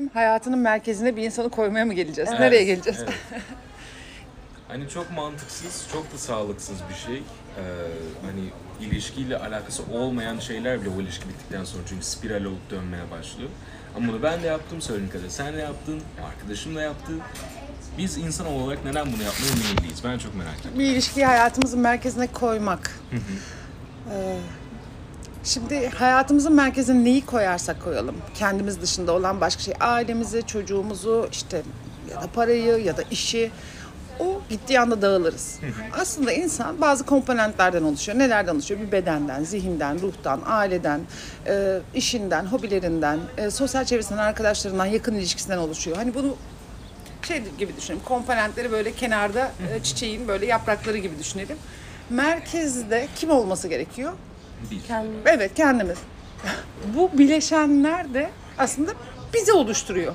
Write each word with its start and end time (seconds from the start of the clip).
düşünelim. 0.00 0.10
Hayatının 0.14 0.58
merkezine 0.58 1.16
bir 1.16 1.22
insanı 1.22 1.50
koymaya 1.50 1.84
mı 1.84 1.94
geleceğiz? 1.94 2.30
Evet, 2.30 2.40
Nereye 2.40 2.64
geleceğiz? 2.64 2.98
evet. 3.02 3.14
Hani 4.68 4.88
çok 4.88 5.10
mantıksız, 5.10 5.88
çok 5.92 6.12
da 6.12 6.18
sağlıksız 6.18 6.76
bir 6.90 6.94
şey. 6.94 7.16
Ee, 7.16 7.62
hani 8.26 8.40
ilişkiyle 8.80 9.36
alakası 9.38 9.82
olmayan 9.92 10.38
şeyler 10.38 10.80
bile 10.80 10.88
o 10.98 11.00
ilişki 11.00 11.28
bittikten 11.28 11.64
sonra 11.64 11.82
çünkü 11.88 12.04
spiral 12.04 12.44
olup 12.44 12.70
dönmeye 12.70 13.10
başlıyor. 13.10 13.50
Ama 13.96 14.08
bunu 14.08 14.22
ben 14.22 14.42
de 14.42 14.46
yaptım 14.46 14.80
söylediğin 14.80 15.10
kadar. 15.10 15.28
Sen 15.28 15.54
de 15.54 15.58
yaptın, 15.58 16.00
arkadaşım 16.32 16.76
da 16.76 16.82
yaptı. 16.82 17.12
Biz 17.98 18.18
insan 18.18 18.46
olarak 18.46 18.84
neden 18.84 19.06
bunu 19.06 19.22
yapmaya 19.22 19.54
meyilliyiz? 19.62 20.04
Ben 20.04 20.18
çok 20.18 20.34
merak 20.34 20.60
ediyorum. 20.60 20.78
bir 20.78 20.84
ilişkiyi 20.84 21.26
hayatımızın 21.26 21.80
merkezine 21.80 22.26
koymak. 22.26 23.00
Ee, 24.12 24.36
Şimdi 25.44 25.88
hayatımızın 25.88 26.52
merkezine 26.52 27.04
neyi 27.04 27.26
koyarsak 27.26 27.84
koyalım. 27.84 28.16
Kendimiz 28.34 28.82
dışında 28.82 29.12
olan 29.12 29.40
başka 29.40 29.62
şey. 29.62 29.74
Ailemizi, 29.80 30.46
çocuğumuzu, 30.46 31.28
işte 31.32 31.62
ya 32.10 32.22
da 32.22 32.26
parayı 32.26 32.84
ya 32.84 32.96
da 32.96 33.02
işi. 33.10 33.50
O 34.20 34.42
gittiği 34.48 34.80
anda 34.80 35.02
dağılırız. 35.02 35.58
Aslında 36.00 36.32
insan 36.32 36.80
bazı 36.80 37.06
komponentlerden 37.06 37.82
oluşuyor. 37.82 38.18
Nelerden 38.18 38.54
oluşuyor? 38.54 38.80
Bir 38.80 38.92
bedenden, 38.92 39.44
zihinden, 39.44 40.00
ruhtan, 40.00 40.40
aileden, 40.46 41.00
e, 41.46 41.78
işinden, 41.94 42.46
hobilerinden, 42.46 43.18
e, 43.38 43.50
sosyal 43.50 43.84
çevresinden, 43.84 44.22
arkadaşlarından, 44.22 44.86
yakın 44.86 45.14
ilişkisinden 45.14 45.58
oluşuyor. 45.58 45.96
Hani 45.96 46.14
bunu 46.14 46.36
şey 47.22 47.42
gibi 47.58 47.76
düşünelim. 47.76 48.04
Komponentleri 48.04 48.72
böyle 48.72 48.92
kenarda 48.92 49.52
e, 49.74 49.82
çiçeğin 49.82 50.28
böyle 50.28 50.46
yaprakları 50.46 50.98
gibi 50.98 51.18
düşünelim. 51.18 51.56
Merkezde 52.10 53.08
kim 53.16 53.30
olması 53.30 53.68
gerekiyor? 53.68 54.12
Biz. 54.70 54.78
Evet 55.26 55.54
kendimiz. 55.54 55.98
Bu 56.96 57.18
bileşenler 57.18 58.14
de 58.14 58.30
aslında 58.58 58.92
bizi 59.34 59.52
oluşturuyor. 59.52 60.12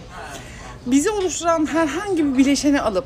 Bizi 0.86 1.10
oluşturan 1.10 1.66
herhangi 1.66 2.26
bir 2.26 2.38
bileşeni 2.38 2.82
alıp 2.82 3.06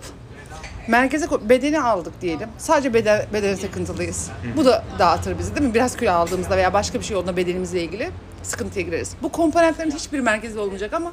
merkeze 0.87 1.27
bedeni 1.49 1.81
aldık 1.81 2.21
diyelim. 2.21 2.49
Sadece 2.57 2.93
beden, 2.93 3.25
bedene 3.33 3.55
takıntılıyız. 3.55 4.29
Bu 4.57 4.65
da 4.65 4.83
dağıtır 4.99 5.39
bizi 5.39 5.55
değil 5.55 5.67
mi? 5.67 5.73
Biraz 5.73 5.97
kilo 5.97 6.11
aldığımızda 6.11 6.57
veya 6.57 6.73
başka 6.73 6.99
bir 6.99 7.05
şey 7.05 7.17
olduğunda 7.17 7.37
bedenimizle 7.37 7.83
ilgili 7.83 8.09
sıkıntıya 8.43 8.85
gireriz. 8.85 9.15
Bu 9.21 9.29
komponentlerin 9.29 9.91
hiçbir 9.91 10.19
merkezde 10.19 10.59
olmayacak 10.59 10.93
ama 10.93 11.11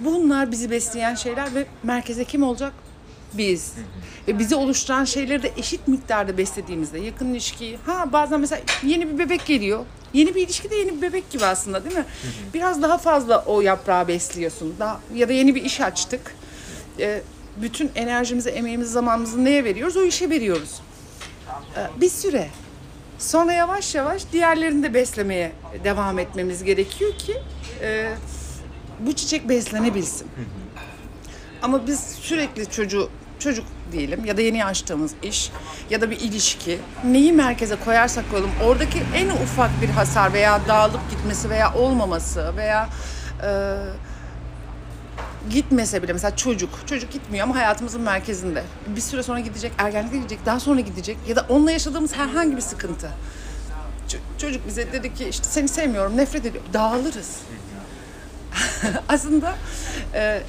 bunlar 0.00 0.50
bizi 0.50 0.70
besleyen 0.70 1.14
şeyler 1.14 1.54
ve 1.54 1.66
merkeze 1.82 2.24
kim 2.24 2.42
olacak? 2.42 2.72
Biz. 3.32 3.72
Ve 4.28 4.38
bizi 4.38 4.54
oluşturan 4.54 5.04
şeyleri 5.04 5.42
de 5.42 5.52
eşit 5.56 5.88
miktarda 5.88 6.38
beslediğimizde 6.38 6.98
yakın 6.98 7.28
ilişkiyi 7.28 7.78
ha 7.86 8.12
bazen 8.12 8.40
mesela 8.40 8.62
yeni 8.82 9.08
bir 9.12 9.18
bebek 9.18 9.46
geliyor. 9.46 9.84
Yeni 10.12 10.34
bir 10.34 10.42
ilişki 10.42 10.70
de 10.70 10.76
yeni 10.76 10.96
bir 10.96 11.02
bebek 11.02 11.30
gibi 11.30 11.44
aslında 11.44 11.84
değil 11.84 11.96
mi? 11.96 12.04
Biraz 12.54 12.82
daha 12.82 12.98
fazla 12.98 13.44
o 13.46 13.60
yaprağı 13.60 14.08
besliyorsun. 14.08 14.74
Daha, 14.78 15.00
ya 15.14 15.28
da 15.28 15.32
yeni 15.32 15.54
bir 15.54 15.64
iş 15.64 15.80
açtık. 15.80 16.34
Ee, 16.98 17.22
bütün 17.56 17.90
enerjimizi, 17.94 18.50
emeğimizi, 18.50 18.90
zamanımızı 18.90 19.44
neye 19.44 19.64
veriyoruz? 19.64 19.96
O 19.96 20.02
işe 20.02 20.30
veriyoruz. 20.30 20.80
Ee, 21.76 22.00
bir 22.00 22.08
süre. 22.08 22.48
Sonra 23.18 23.52
yavaş 23.52 23.94
yavaş 23.94 24.22
diğerlerini 24.32 24.82
de 24.82 24.94
beslemeye 24.94 25.52
devam 25.84 26.18
etmemiz 26.18 26.64
gerekiyor 26.64 27.12
ki 27.18 27.36
e, 27.82 28.12
bu 29.00 29.12
çiçek 29.12 29.48
beslenebilsin. 29.48 30.28
Ama 31.62 31.86
biz 31.86 32.00
sürekli 32.00 32.70
çocuğu 32.70 33.10
çocuk 33.40 33.64
diyelim 33.92 34.24
ya 34.24 34.36
da 34.36 34.40
yeni 34.40 34.64
açtığımız 34.64 35.12
iş 35.22 35.50
ya 35.90 36.00
da 36.00 36.10
bir 36.10 36.20
ilişki 36.20 36.78
neyi 37.04 37.32
merkeze 37.32 37.76
koyarsak 37.84 38.30
koyalım 38.30 38.50
oradaki 38.64 39.02
en 39.14 39.28
ufak 39.28 39.82
bir 39.82 39.88
hasar 39.88 40.32
veya 40.32 40.60
dağılıp 40.68 41.10
gitmesi 41.10 41.50
veya 41.50 41.74
olmaması 41.74 42.56
veya 42.56 42.88
e, 43.42 43.76
gitmese 45.50 46.02
bile 46.02 46.12
mesela 46.12 46.36
çocuk 46.36 46.70
çocuk 46.86 47.12
gitmiyor 47.12 47.44
ama 47.44 47.56
hayatımızın 47.56 48.00
merkezinde. 48.00 48.64
Bir 48.86 49.00
süre 49.00 49.22
sonra 49.22 49.40
gidecek 49.40 49.72
ergenlikte 49.78 50.16
gidecek 50.18 50.46
daha 50.46 50.60
sonra 50.60 50.80
gidecek 50.80 51.16
ya 51.28 51.36
da 51.36 51.46
onunla 51.48 51.70
yaşadığımız 51.70 52.16
herhangi 52.16 52.56
bir 52.56 52.62
sıkıntı. 52.62 53.10
Çocuk 54.38 54.66
bize 54.66 54.92
dedi 54.92 55.14
ki 55.14 55.28
işte 55.28 55.44
seni 55.44 55.68
sevmiyorum 55.68 56.16
nefret 56.16 56.46
ediyorum. 56.46 56.70
Dağılırız. 56.72 57.38
Aslında 59.08 59.54
e, 60.14 60.42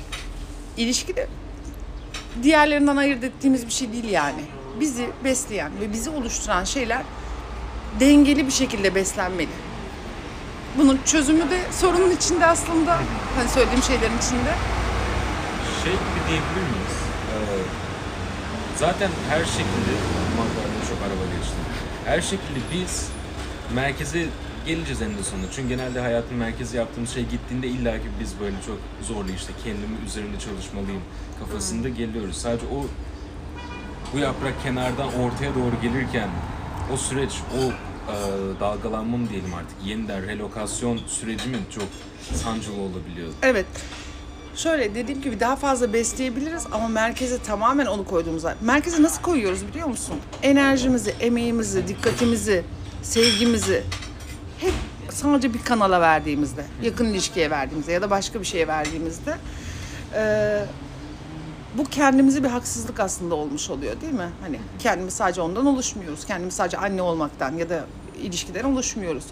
ilişki 0.77 1.15
de 1.15 1.27
diğerlerinden 2.43 2.95
ayırt 2.97 3.23
ettiğimiz 3.23 3.67
bir 3.67 3.71
şey 3.71 3.93
değil 3.93 4.09
yani. 4.09 4.41
Bizi 4.79 5.09
besleyen 5.23 5.71
ve 5.81 5.93
bizi 5.93 6.09
oluşturan 6.09 6.63
şeyler 6.63 7.01
dengeli 7.99 8.45
bir 8.45 8.51
şekilde 8.51 8.95
beslenmeli. 8.95 9.49
Bunun 10.77 10.99
çözümü 11.05 11.49
de 11.49 11.61
sorunun 11.71 12.11
içinde 12.11 12.45
aslında. 12.45 12.99
Hani 13.37 13.49
söylediğim 13.49 13.83
şeylerin 13.83 14.17
içinde. 14.17 14.53
Şey 15.83 15.91
gibi 15.91 16.19
diyebilir 16.27 16.69
miyiz? 16.71 16.97
Ee, 17.33 17.37
zaten 18.77 19.09
her 19.29 19.45
şekilde, 19.45 19.93
çok 20.89 20.97
araba 21.01 21.25
geçti. 21.37 21.55
Her 22.05 22.21
şekilde 22.21 22.59
biz 22.73 23.07
merkeze 23.75 24.25
geleceğiz 24.65 25.01
eninde 25.01 25.23
sonunda. 25.23 25.47
Çünkü 25.51 25.69
genelde 25.69 25.99
hayatın 25.99 26.37
merkezi 26.37 26.77
yaptığımız 26.77 27.09
şey 27.09 27.25
gittiğinde 27.25 27.67
illaki 27.67 28.07
biz 28.19 28.39
böyle 28.39 28.55
çok 28.65 28.77
zorlu 29.07 29.31
işte 29.31 29.53
kendimi 29.63 30.05
üzerinde 30.05 30.39
çalışmalıyım 30.39 31.01
kafasında 31.39 31.89
geliyoruz. 31.89 32.37
Sadece 32.37 32.65
o 32.65 32.85
bu 34.13 34.19
yaprak 34.19 34.63
kenardan 34.63 35.07
ortaya 35.07 35.55
doğru 35.55 35.81
gelirken 35.81 36.29
o 36.93 36.97
süreç, 36.97 37.31
o 37.59 37.71
e, 38.11 38.15
dalgalanma 38.59 39.17
mı 39.17 39.29
diyelim 39.29 39.53
artık 39.53 39.77
yeniden 39.85 40.27
relokasyon 40.27 40.99
süreci 41.07 41.49
mi 41.49 41.57
çok 41.69 41.87
sancılı 42.33 42.81
olabiliyor? 42.81 43.33
Evet. 43.41 43.65
Şöyle 44.55 44.95
dediğim 44.95 45.21
gibi 45.21 45.39
daha 45.39 45.55
fazla 45.55 45.93
besleyebiliriz 45.93 46.63
ama 46.71 46.87
merkeze 46.87 47.37
tamamen 47.43 47.85
onu 47.85 48.05
koyduğumuzda. 48.05 48.55
Merkeze 48.61 49.03
nasıl 49.03 49.21
koyuyoruz 49.21 49.67
biliyor 49.67 49.87
musun? 49.87 50.15
Enerjimizi, 50.43 51.15
emeğimizi, 51.19 51.87
dikkatimizi, 51.87 52.63
sevgimizi 53.01 53.83
sadece 55.11 55.53
bir 55.53 55.63
kanala 55.63 56.01
verdiğimizde, 56.01 56.65
yakın 56.83 57.05
ilişkiye 57.05 57.49
verdiğimizde 57.49 57.91
ya 57.91 58.01
da 58.01 58.09
başka 58.09 58.39
bir 58.39 58.45
şeye 58.45 58.67
verdiğimizde 58.67 59.35
eee, 60.15 60.65
bu 61.77 61.83
kendimize 61.83 62.43
bir 62.43 62.49
haksızlık 62.49 62.99
aslında 62.99 63.35
olmuş 63.35 63.69
oluyor 63.69 64.01
değil 64.01 64.13
mi? 64.13 64.29
Hani 64.41 64.59
kendimiz 64.79 65.13
sadece 65.13 65.41
ondan 65.41 65.65
oluşmuyoruz. 65.65 66.25
Kendimiz 66.25 66.53
sadece 66.53 66.77
anne 66.77 67.01
olmaktan 67.01 67.57
ya 67.57 67.69
da 67.69 67.85
ilişkiden 68.21 68.63
oluşmuyoruz. 68.63 69.23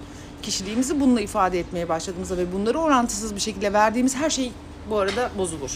Kişiliğimizi 0.42 1.00
bununla 1.00 1.22
ifade 1.22 1.60
etmeye 1.60 1.90
başladığımızda 1.90 2.38
ve 2.38 2.54
bunları 2.54 2.80
orantısız 2.80 3.36
bir 3.36 3.40
şekilde 3.40 3.74
verdiğimiz 3.74 4.16
her 4.16 4.30
şey 4.30 4.52
bu 4.90 4.98
arada 5.00 5.30
bozulur. 5.38 5.72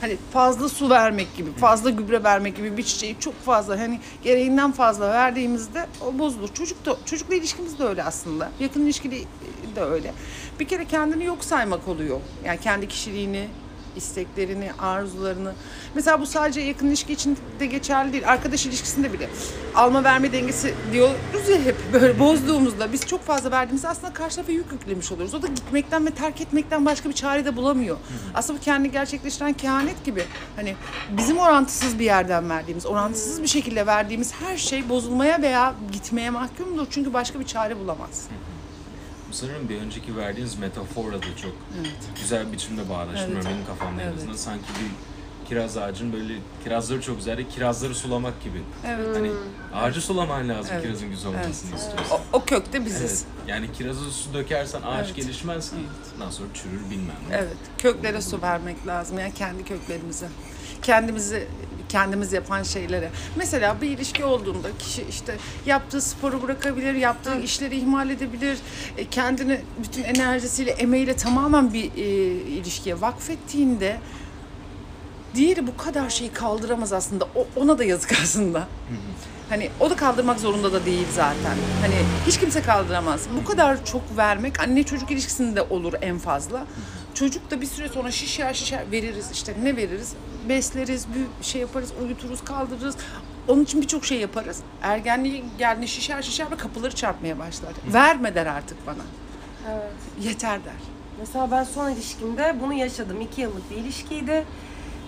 Hani 0.00 0.16
fazla 0.32 0.68
su 0.68 0.90
vermek 0.90 1.36
gibi, 1.36 1.52
fazla 1.52 1.90
gübre 1.90 2.24
vermek 2.24 2.56
gibi 2.56 2.76
bir 2.76 2.82
çiçeği 2.82 3.16
çok 3.20 3.44
fazla 3.44 3.80
hani 3.80 4.00
gereğinden 4.22 4.72
fazla 4.72 5.08
verdiğimizde 5.08 5.86
o 6.06 6.18
bozulur. 6.18 6.48
Çocuk 6.54 6.86
da 6.86 6.96
çocukla 7.04 7.34
ilişkimiz 7.34 7.78
de 7.78 7.84
öyle 7.84 8.04
aslında. 8.04 8.50
Yakın 8.60 8.82
ilişkili 8.82 9.24
de 9.76 9.82
öyle. 9.82 10.12
Bir 10.60 10.68
kere 10.68 10.84
kendini 10.84 11.24
yok 11.24 11.44
saymak 11.44 11.88
oluyor. 11.88 12.20
Yani 12.44 12.60
kendi 12.60 12.88
kişiliğini, 12.88 13.48
isteklerini, 13.98 14.70
arzularını. 14.78 15.52
Mesela 15.94 16.20
bu 16.20 16.26
sadece 16.26 16.60
yakın 16.60 16.86
ilişki 16.86 17.12
için 17.12 17.38
de 17.60 17.66
geçerli 17.66 18.12
değil. 18.12 18.28
Arkadaş 18.28 18.66
ilişkisinde 18.66 19.12
bile 19.12 19.28
alma 19.74 20.04
verme 20.04 20.32
dengesi 20.32 20.74
diyoruz 20.92 21.48
ya 21.48 21.62
hep 21.64 21.76
böyle 21.92 22.18
bozduğumuzda 22.18 22.92
biz 22.92 23.06
çok 23.06 23.24
fazla 23.24 23.50
verdiğimizde 23.50 23.88
aslında 23.88 24.12
karşı 24.12 24.36
tarafa 24.36 24.52
yük 24.52 24.72
yüklemiş 24.72 25.12
oluyoruz. 25.12 25.34
O 25.34 25.42
da 25.42 25.46
gitmekten 25.46 26.06
ve 26.06 26.10
terk 26.10 26.40
etmekten 26.40 26.86
başka 26.86 27.08
bir 27.08 27.14
çare 27.14 27.44
de 27.44 27.56
bulamıyor. 27.56 27.96
Aslında 28.34 28.58
bu 28.58 28.64
kendini 28.64 28.92
gerçekleştiren 28.92 29.52
kehanet 29.52 30.04
gibi. 30.04 30.24
Hani 30.56 30.76
bizim 31.10 31.38
orantısız 31.38 31.98
bir 31.98 32.04
yerden 32.04 32.50
verdiğimiz, 32.50 32.86
orantısız 32.86 33.42
bir 33.42 33.48
şekilde 33.48 33.86
verdiğimiz 33.86 34.32
her 34.34 34.56
şey 34.56 34.88
bozulmaya 34.88 35.42
veya 35.42 35.74
gitmeye 35.92 36.30
mahkumdur. 36.30 36.86
Çünkü 36.90 37.12
başka 37.12 37.40
bir 37.40 37.46
çare 37.46 37.78
bulamaz. 37.78 38.28
Sanırım 39.32 39.68
bir 39.68 39.78
önceki 39.80 40.16
verdiğiniz 40.16 40.58
metaforla 40.58 41.22
da 41.22 41.36
çok 41.42 41.52
güzel 42.20 42.46
bir 42.46 42.52
biçimde 42.52 42.88
bağdaştırıyor 42.88 43.36
Evet. 43.42 43.46
benim 43.54 43.66
kafamda 43.66 44.02
en 44.02 44.06
Evet. 44.06 44.16
azından. 44.18 44.36
Sanki 44.36 44.64
bir 44.68 44.90
kiraz 45.48 45.76
ağacın 45.76 46.12
böyle 46.12 46.34
kirazları 46.64 47.00
çok 47.00 47.16
güzel 47.16 47.38
de 47.38 47.48
kirazları 47.48 47.94
sulamak 47.94 48.42
gibi. 48.42 48.62
Evet. 48.86 49.16
Hani 49.16 49.30
ağacı 49.74 50.00
sulaman 50.00 50.48
lazım 50.48 50.70
Evet. 50.74 50.82
kirazın 50.84 51.10
güzel 51.10 51.28
olmasını 51.28 51.76
istiyorsan. 51.76 52.18
O, 52.32 52.38
o 52.38 52.44
kökte 52.44 52.84
biziz. 52.86 53.24
Evet. 53.24 53.48
Yani 53.48 53.72
kirazı 53.72 54.10
su 54.10 54.34
dökersen 54.34 54.82
ağaç 54.82 55.06
Evet. 55.06 55.16
gelişmez 55.16 55.70
ki. 55.70 55.76
Ondan 56.16 56.30
sonra 56.30 56.48
çürür 56.54 56.90
bilmem 56.90 57.16
ne. 57.30 57.36
Evet, 57.36 57.56
köklere 57.78 58.20
su 58.22 58.42
vermek 58.42 58.86
lazım. 58.86 59.18
Yani 59.18 59.34
kendi 59.34 59.64
köklerimize. 59.64 60.28
Kendimizi 60.82 61.48
kendimiz 61.88 62.32
yapan 62.32 62.62
şeylere. 62.62 63.10
Mesela 63.36 63.80
bir 63.80 63.90
ilişki 63.90 64.24
olduğunda 64.24 64.68
kişi 64.78 65.02
işte 65.10 65.36
yaptığı 65.66 66.00
sporu 66.00 66.42
bırakabilir, 66.42 66.94
yaptığı 66.94 67.40
işleri 67.40 67.76
ihmal 67.76 68.10
edebilir. 68.10 68.58
e, 68.96 69.04
Kendini 69.04 69.60
bütün 69.84 70.02
enerjisiyle, 70.02 70.70
emeğiyle 70.70 71.16
tamamen 71.16 71.72
bir 71.72 71.84
e, 71.96 72.04
ilişkiye 72.30 73.00
vakfettiğinde 73.00 73.98
diğeri 75.34 75.66
bu 75.66 75.76
kadar 75.76 76.10
şeyi 76.10 76.32
kaldıramaz 76.32 76.92
aslında. 76.92 77.24
O, 77.34 77.46
ona 77.56 77.78
da 77.78 77.84
yazık 77.84 78.12
aslında. 78.22 78.68
Hani 79.48 79.70
o 79.80 79.90
da 79.90 79.96
kaldırmak 79.96 80.40
zorunda 80.40 80.72
da 80.72 80.86
değil 80.86 81.06
zaten. 81.14 81.56
Hani 81.80 81.94
hiç 82.26 82.38
kimse 82.40 82.62
kaldıramaz. 82.62 83.26
Bu 83.40 83.44
kadar 83.44 83.84
çok 83.84 84.02
vermek 84.16 84.60
anne 84.60 84.82
çocuk 84.82 85.10
ilişkisinde 85.10 85.62
olur 85.62 85.92
en 86.00 86.18
fazla. 86.18 86.64
Çocuk 87.18 87.50
da 87.50 87.60
bir 87.60 87.66
süre 87.66 87.88
sonra 87.88 88.10
şişer 88.10 88.54
şişer 88.54 88.90
veririz 88.92 89.30
işte 89.32 89.54
ne 89.62 89.76
veririz? 89.76 90.14
Besleriz, 90.48 91.06
bir 91.14 91.44
şey 91.44 91.60
yaparız, 91.60 91.92
uyuturuz, 92.02 92.44
kaldırırız. 92.44 92.96
Onun 93.48 93.64
için 93.64 93.82
birçok 93.82 94.04
şey 94.04 94.20
yaparız. 94.20 94.60
Ergenliğe 94.82 95.42
geldiğinde 95.58 95.86
şişer 95.86 96.22
şişer 96.22 96.50
ve 96.50 96.56
kapıları 96.56 96.94
çarpmaya 96.94 97.38
başlar. 97.38 97.72
Verme 97.92 98.34
der 98.34 98.46
artık 98.46 98.86
bana. 98.86 99.02
Evet. 99.70 100.26
Yeter 100.26 100.64
der. 100.64 100.72
Mesela 101.18 101.50
ben 101.50 101.64
son 101.64 101.90
ilişkimde 101.90 102.56
bunu 102.62 102.72
yaşadım. 102.72 103.20
İki 103.20 103.40
yıllık 103.40 103.70
bir 103.70 103.76
ilişkiydi. 103.76 104.44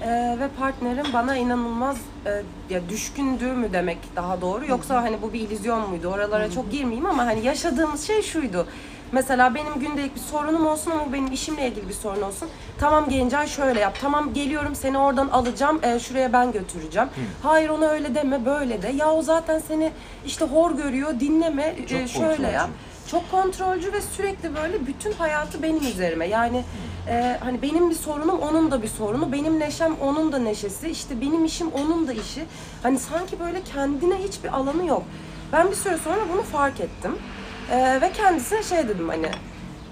Ee, 0.03 0.37
ve 0.41 0.49
partnerim 0.59 1.07
bana 1.12 1.37
inanılmaz 1.37 1.97
e, 2.27 2.43
ya 2.71 2.89
düşkündü 2.89 3.47
mü 3.47 3.73
demek 3.73 3.99
daha 4.17 4.41
doğru 4.41 4.67
yoksa 4.67 5.03
hani 5.03 5.23
bu 5.23 5.33
bir 5.33 5.41
illüzyon 5.41 5.91
muydu 5.91 6.09
oralara 6.09 6.51
çok 6.51 6.73
girmeyeyim 6.73 7.07
ama 7.07 7.27
hani 7.27 7.47
yaşadığımız 7.47 8.07
şey 8.07 8.23
şuydu. 8.23 8.67
Mesela 9.12 9.55
benim 9.55 9.75
gündelik 9.81 10.15
bir 10.15 10.21
sorunum 10.21 10.67
olsun 10.67 10.91
ama 10.91 11.12
benim 11.12 11.33
işimle 11.33 11.69
ilgili 11.69 11.89
bir 11.89 11.95
sorun 11.95 12.23
olsun. 12.23 12.49
Tamam 12.81 13.09
Gencay 13.09 13.47
şöyle 13.47 13.81
yap. 13.81 13.99
Tamam 14.01 14.35
geliyorum 14.35 14.75
seni 14.75 14.99
oradan 14.99 15.29
alacağım. 15.29 15.81
e, 15.85 15.99
şuraya 16.01 16.33
ben 16.33 16.53
götüreceğim. 16.53 17.09
Hayır 17.43 17.69
ona 17.69 17.87
öyle 17.89 18.15
deme 18.15 18.45
böyle 18.47 18.83
de. 18.83 18.89
Ya 18.89 19.12
o 19.12 19.23
zaten 19.23 19.59
seni 19.69 19.93
işte 20.27 20.45
hor 20.45 20.71
görüyor 20.71 21.21
dinleme 21.21 21.62
e, 21.79 21.87
Çok 21.87 22.09
şöyle 22.09 22.27
kontrolcü. 22.27 22.43
yap. 22.55 22.69
Çok 23.11 23.31
kontrolcü 23.31 23.93
ve 23.93 24.01
sürekli 24.01 24.55
böyle 24.57 24.87
bütün 24.87 25.12
hayatı 25.12 25.62
benim 25.62 25.83
üzerime. 25.83 26.27
Yani 26.27 26.65
e, 27.09 27.37
hani 27.45 27.62
benim 27.62 27.91
bir 27.91 27.95
sorunum 27.95 28.39
onun 28.41 28.71
da 28.71 28.83
bir 28.83 28.89
sorunu. 28.89 29.33
Benim 29.33 29.59
neşem 29.61 29.95
onun 30.03 30.33
da 30.33 30.39
neşesi. 30.39 30.89
işte 30.89 31.21
benim 31.21 31.45
işim 31.45 31.69
onun 31.73 32.09
da 32.09 32.12
işi. 32.12 32.45
Hani 32.83 32.99
sanki 32.99 33.41
böyle 33.41 33.62
kendine 33.62 34.15
hiçbir 34.17 34.49
alanı 34.57 34.87
yok. 34.87 35.03
Ben 35.53 35.71
bir 35.71 35.77
süre 35.77 35.99
sonra 35.99 36.21
bunu 36.33 36.43
fark 36.43 36.81
ettim. 36.81 37.19
E, 37.71 38.01
ve 38.01 38.13
kendisine 38.13 38.63
şey 38.63 38.89
dedim 38.89 39.09
hani 39.09 39.31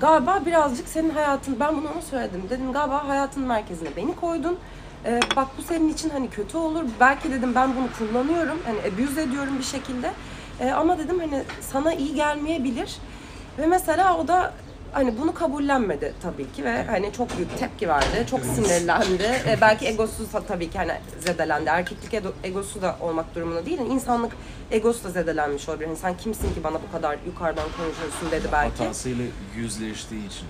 galiba 0.00 0.42
birazcık 0.46 0.88
senin 0.88 1.10
hayatın 1.10 1.60
ben 1.60 1.76
bunu 1.76 1.88
ona 1.94 2.02
söyledim. 2.02 2.42
Dedim 2.50 2.72
galiba 2.72 3.08
hayatın 3.08 3.42
merkezine 3.42 3.88
beni 3.96 4.16
koydun. 4.16 4.58
E, 5.04 5.20
bak 5.36 5.48
bu 5.58 5.62
senin 5.62 5.92
için 5.92 6.10
hani 6.10 6.30
kötü 6.30 6.56
olur. 6.56 6.84
Belki 7.00 7.32
dedim 7.32 7.54
ben 7.54 7.70
bunu 7.76 7.88
kullanıyorum. 7.98 8.58
Hani 8.66 8.78
abuse 8.78 9.22
ediyorum 9.22 9.58
bir 9.58 9.64
şekilde. 9.64 10.10
E, 10.60 10.70
ama 10.70 10.98
dedim 10.98 11.18
hani 11.18 11.42
sana 11.60 11.94
iyi 11.94 12.14
gelmeyebilir. 12.14 12.96
Ve 13.58 13.66
mesela 13.66 14.18
o 14.18 14.28
da 14.28 14.52
hani 14.92 15.18
bunu 15.18 15.34
kabullenmedi 15.34 16.14
tabii 16.22 16.52
ki 16.52 16.64
ve 16.64 16.84
hani 16.86 17.12
çok 17.12 17.36
büyük 17.36 17.58
tepki 17.58 17.88
verdi. 17.88 18.26
Çok 18.30 18.40
sinirlendi. 18.40 19.22
E, 19.48 19.58
belki 19.60 19.86
egosu 19.86 20.32
da 20.32 20.40
tabii 20.42 20.70
ki 20.70 20.78
hani 20.78 20.92
zedelendi. 21.20 21.68
Erkeklik 21.70 22.14
ego- 22.14 22.32
egosu 22.44 22.82
da 22.82 22.96
olmak 23.00 23.34
durumunda 23.34 23.66
değil. 23.66 23.78
Yani 23.78 23.88
insanlık 23.88 24.32
egosu 24.70 25.04
da 25.04 25.10
zedelenmiş 25.10 25.68
olabilir. 25.68 25.86
Hani 25.86 25.96
sen 25.98 26.16
kimsin 26.16 26.54
ki 26.54 26.64
bana 26.64 26.74
bu 26.88 26.92
kadar 26.96 27.18
yukarıdan 27.26 27.66
konuşuyorsun 27.76 28.30
dedi 28.30 28.48
belki. 28.52 28.82
Hatasıyla 28.82 29.24
yüzleştiği 29.56 30.26
için. 30.26 30.46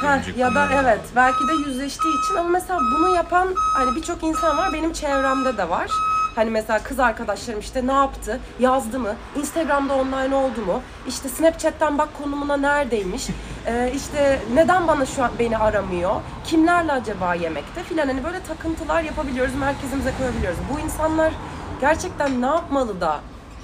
Ha, 0.00 0.20
ya 0.36 0.54
da 0.54 0.68
evet 0.82 1.00
belki 1.16 1.38
de 1.48 1.52
yüzleştiği 1.68 2.14
için 2.24 2.34
ama 2.34 2.48
mesela 2.48 2.80
bunu 2.80 3.14
yapan 3.14 3.48
hani 3.74 3.96
birçok 3.96 4.22
insan 4.22 4.58
var 4.58 4.72
benim 4.72 4.92
çevremde 4.92 5.56
de 5.56 5.68
var. 5.70 5.90
Hani 6.34 6.50
mesela 6.50 6.82
kız 6.82 7.00
arkadaşlarım 7.00 7.60
işte 7.60 7.86
ne 7.86 7.92
yaptı? 7.92 8.40
Yazdı 8.60 8.98
mı? 8.98 9.14
Instagram'da 9.36 9.94
online 9.94 10.34
oldu 10.34 10.60
mu? 10.66 10.82
İşte 11.08 11.28
Snapchat'ten 11.28 11.98
bak 11.98 12.08
konumuna 12.22 12.56
neredeymiş? 12.56 13.26
Ee, 13.66 13.92
işte 13.94 14.40
neden 14.54 14.88
bana 14.88 15.06
şu 15.06 15.24
an 15.24 15.30
beni 15.38 15.58
aramıyor? 15.58 16.20
Kimlerle 16.44 16.92
acaba 16.92 17.34
yemekte 17.34 17.82
filan 17.82 18.06
hani 18.06 18.24
böyle 18.24 18.42
takıntılar 18.42 19.02
yapabiliyoruz, 19.02 19.54
merkezimize 19.54 20.12
koyabiliyoruz. 20.18 20.58
Bu 20.74 20.80
insanlar 20.80 21.32
gerçekten 21.80 22.42
ne 22.42 22.46
yapmalı 22.46 23.00
da 23.00 23.20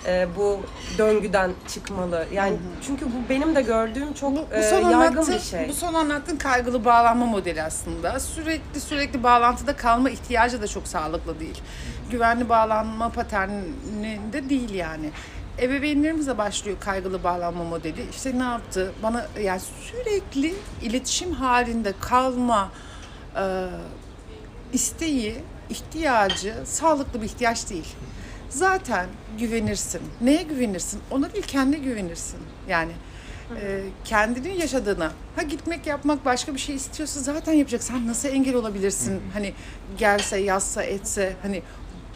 e, 0.07 0.29
bu 0.37 0.61
döngüden 0.99 1.51
çıkmalı? 1.69 2.27
Yani 2.33 2.57
çünkü 2.87 3.07
bu 3.07 3.29
benim 3.29 3.55
de 3.55 3.63
gördüğüm 3.63 4.13
çok 4.15 4.33
Bu, 4.33 4.37
bu 4.37 4.55
e, 4.55 4.61
yaygın 4.65 4.93
anlattığın, 4.93 5.35
bir 5.35 5.41
şey. 5.41 5.69
bu 5.69 5.73
son 5.75 5.95
anlattığın 5.95 6.37
kaygılı 6.37 6.85
bağlanma 6.85 7.27
modeli 7.27 7.63
aslında. 7.63 8.21
Sürekli 8.21 8.81
sürekli 8.81 9.23
bağlantıda 9.23 9.77
kalma 9.77 10.11
ihtiyacı 10.11 10.63
da 10.63 10.67
çok 10.69 10.89
sağlıklı 10.89 11.41
değil. 11.41 11.63
Güvenli 12.11 12.49
bağlanma 12.49 13.09
paterninde 13.09 14.49
değil 14.49 14.75
yani. 14.75 15.11
Ebeveynlerimizle 15.63 16.39
başlıyor 16.39 16.77
kaygılı 16.81 17.25
bağlanma 17.25 17.65
modeli. 17.65 18.07
İşte 18.11 18.39
ne 18.39 18.43
yaptı? 18.43 18.93
Bana 19.03 19.27
yani 19.43 19.61
sürekli 19.61 20.55
iletişim 20.83 21.33
halinde 21.33 21.95
kalma 22.01 22.73
e, 23.37 23.67
isteği, 24.73 25.35
ihtiyacı 25.71 26.55
sağlıklı 26.65 27.21
bir 27.21 27.27
ihtiyaç 27.27 27.71
değil. 27.71 27.95
Zaten 28.49 29.07
güvenirsin. 29.39 30.01
Neye 30.21 30.43
güvenirsin? 30.43 31.01
Ona 31.11 31.33
değil 31.33 31.45
kendine 31.47 31.79
güvenirsin. 31.79 32.39
Yani 32.69 32.93
e, 33.63 33.81
kendinin 34.05 34.55
yaşadığına. 34.55 35.13
Ha 35.37 35.43
gitmek 35.43 35.87
yapmak 35.87 36.25
başka 36.25 36.55
bir 36.55 36.59
şey 36.59 36.75
istiyorsa 36.75 37.21
zaten 37.21 37.53
yapacak. 37.53 37.83
Sen 37.83 38.07
nasıl 38.07 38.29
engel 38.29 38.55
olabilirsin? 38.55 39.21
Hani 39.33 39.53
gelse, 39.99 40.39
yazsa, 40.39 40.83
etse 40.83 41.37
hani 41.43 41.63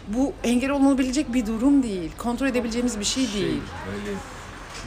bu 0.08 0.32
engel 0.44 0.70
olunabilecek 0.70 1.35
bir 1.35 1.47
durum 1.47 1.82
değil. 1.82 2.11
Kontrol 2.19 2.47
edebileceğimiz 2.47 3.00
bir 3.00 3.05
şey 3.05 3.26
Şey, 3.26 3.43
değil. 3.43 3.62
öyle 3.93 4.17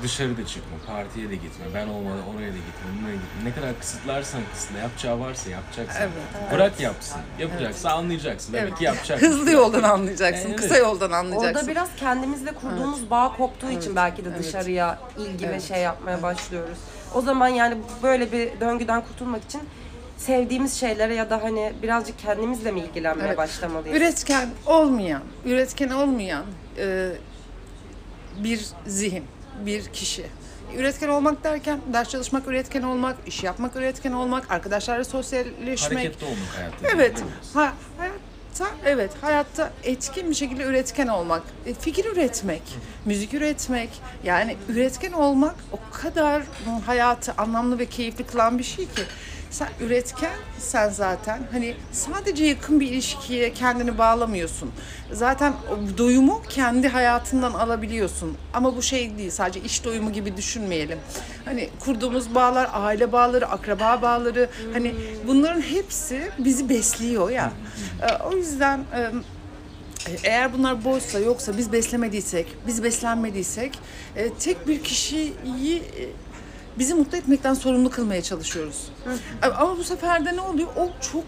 dışarıda 0.04 0.46
çıkma, 0.46 0.78
partiye 0.88 1.30
de 1.30 1.36
gitme, 1.36 1.66
ben 1.74 1.88
olmadan 1.88 2.28
oraya 2.36 2.52
da 2.52 2.58
gitme, 2.58 3.02
buraya 3.02 3.14
gitme. 3.16 3.44
Ne 3.50 3.54
kadar 3.54 3.80
kısıtlarsan 3.80 4.42
kısıtla, 4.54 4.78
yapacağı 4.78 5.20
varsa 5.20 5.50
yapacaksın. 5.50 6.00
Evet. 6.02 6.52
Bırak 6.54 6.80
yapsın. 6.80 7.18
Yapacaksa 7.40 7.90
anlayacaksın. 7.92 8.54
Demek 8.54 8.68
Evet. 8.70 8.78
ki 8.78 8.84
yapacak. 8.84 9.22
Hızlı 9.22 9.52
yoldan 9.52 9.84
anlayacaksın, 9.84 10.48
Evet. 10.48 10.56
kısa 10.60 10.78
yoldan 10.78 11.12
anlayacaksın. 11.12 11.56
Orada 11.56 11.68
biraz 11.68 11.90
kendimizle 12.00 12.52
kurduğumuz 12.52 13.10
bağ 13.10 13.34
koptuğu 13.38 13.70
için 13.72 13.96
belki 13.96 14.26
de 14.26 14.30
Evet. 14.30 14.44
dışarıya 14.44 15.00
ilgi 15.18 15.46
ve 15.46 15.52
Evet. 15.52 15.64
şey 15.64 15.82
yapmaya 15.82 16.22
başlıyoruz. 16.22 16.78
O 17.16 17.22
zaman 17.22 17.48
yani 17.48 17.78
böyle 18.04 18.32
bir 18.32 18.60
döngüden 18.60 19.02
kurtulmak 19.02 19.44
için 19.44 19.62
sevdiğimiz 20.20 20.74
şeylere 20.80 21.16
ya 21.16 21.30
da 21.30 21.44
hani 21.44 21.74
birazcık 21.84 22.20
kendimizle 22.20 22.72
mi 22.72 22.80
ilgilenmeye 22.80 23.28
Evet. 23.28 23.38
başlamalıyız? 23.38 23.98
Üretken 23.98 24.50
olmayan, 24.66 25.22
üretken 25.46 25.90
olmayan 25.90 26.46
e, 26.78 27.12
bir 28.44 28.66
zihin, 28.88 29.24
bir 29.66 29.86
kişi. 29.86 30.26
Üretken 30.78 31.08
olmak 31.10 31.44
derken 31.44 31.80
ders 31.94 32.10
çalışmak 32.10 32.48
üretken 32.48 32.82
olmak, 32.82 33.16
iş 33.28 33.44
yapmak 33.44 33.76
üretken 33.76 34.12
olmak, 34.12 34.52
arkadaşlarla 34.52 35.04
sosyalleşmek. 35.04 36.00
Hareketli 36.00 36.26
olmak 36.26 36.48
hayatta. 36.58 36.88
Evet. 36.96 37.24
Ha, 37.54 37.74
hayatta 37.98 38.76
evet 38.86 39.12
hayatta 39.22 39.72
etkin 39.84 40.30
bir 40.30 40.36
şekilde 40.36 40.64
üretken 40.64 41.08
olmak, 41.08 41.44
e, 41.66 41.74
fikir 41.74 42.06
üretmek, 42.06 42.62
müzik 43.06 43.34
üretmek. 43.34 43.90
Yani 44.24 44.58
üretken 44.70 45.12
olmak 45.12 45.56
o 45.72 45.80
kadar 46.02 46.44
hayatı 46.86 47.34
anlamlı 47.38 47.80
ve 47.80 47.86
keyifli 47.86 48.24
kılan 48.24 48.60
bir 48.60 48.64
şey 48.64 48.86
ki. 48.86 49.02
Sen 49.52 49.68
üretken 49.82 50.32
sen 50.60 50.90
zaten 50.90 51.40
hani 51.52 51.76
sadece 51.92 52.46
yakın 52.46 52.80
bir 52.80 52.88
ilişkiye 52.88 53.54
kendini 53.54 53.98
bağlamıyorsun. 53.98 54.72
Zaten 55.12 55.54
doyumu 55.98 56.42
kendi 56.50 56.88
hayatından 56.88 57.54
alabiliyorsun. 57.54 58.38
Ama 58.54 58.76
bu 58.78 58.82
şey 58.82 59.18
değil 59.18 59.30
sadece 59.32 59.60
iş 59.62 59.84
doyumu 59.86 60.14
gibi 60.14 60.38
düşünmeyelim. 60.38 61.00
Hani 61.46 61.70
kurduğumuz 61.80 62.36
bağlar, 62.36 62.70
aile 62.74 63.12
bağları, 63.12 63.48
akraba 63.48 64.02
bağları 64.02 64.50
hani 64.74 64.96
bunların 65.28 65.62
hepsi 65.62 66.32
bizi 66.40 66.70
besliyor 66.70 67.30
ya. 67.30 67.52
Ee, 68.02 68.24
O 68.24 68.36
yüzden 68.38 68.84
eğer 70.24 70.54
bunlar 70.54 70.84
boşsa 70.86 71.20
yoksa 71.20 71.58
biz 71.58 71.72
beslemediysek, 71.72 72.48
biz 72.68 72.84
beslenmediysek 72.84 73.80
e, 74.16 74.34
tek 74.34 74.68
bir 74.68 74.84
kişiyi 74.84 75.34
e, 75.78 76.04
bizi 76.80 76.94
mutlu 76.94 77.18
etmekten 77.18 77.54
sorumlu 77.54 77.90
kılmaya 77.90 78.22
çalışıyoruz. 78.22 78.88
E, 79.44 79.46
Ama 79.48 79.78
bu 79.78 79.84
sefer 79.84 80.26
de 80.26 80.36
ne 80.36 80.42
oluyor? 80.42 80.68
O 80.78 80.90
çok 81.14 81.24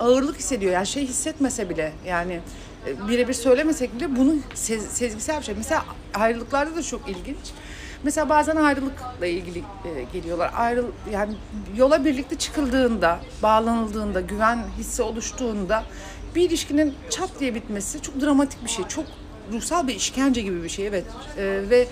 ağırlık 0.00 0.38
hissediyor. 0.38 0.72
Yani 0.72 0.86
şey 0.86 1.06
hissetmese 1.06 1.70
bile 1.70 1.92
yani 2.06 2.40
e, 2.86 3.08
birebir 3.08 3.34
söylemesek 3.34 3.94
bile 3.94 4.16
bunu 4.16 4.34
sez- 4.54 4.88
sezgisel 4.88 5.38
bir 5.40 5.44
şey. 5.44 5.54
Mesela 5.54 5.84
ayrılıklarda 6.14 6.76
da 6.76 6.82
çok 6.82 7.08
ilginç. 7.08 7.36
Mesela 8.04 8.28
bazen 8.28 8.56
ayrılıkla 8.56 9.26
ilgili 9.26 9.58
e, 9.58 10.02
geliyorlar. 10.12 10.50
Ayrıl 10.56 10.86
yani 11.12 11.34
yola 11.76 12.04
birlikte 12.04 12.38
çıkıldığında, 12.38 13.20
bağlanıldığında, 13.42 14.20
güven 14.20 14.58
hissi 14.78 15.02
oluştuğunda 15.02 15.84
bir 16.34 16.42
ilişkinin 16.48 16.94
çat 17.10 17.30
diye 17.40 17.54
bitmesi 17.54 18.02
çok 18.02 18.20
dramatik 18.20 18.64
bir 18.64 18.70
şey. 18.70 18.84
Çok 18.88 19.04
ruhsal 19.52 19.88
bir 19.88 19.94
işkence 19.94 20.40
gibi 20.42 20.62
bir 20.64 20.68
şey 20.68 20.86
evet. 20.86 21.04
E, 21.38 21.42
ve 21.70 21.88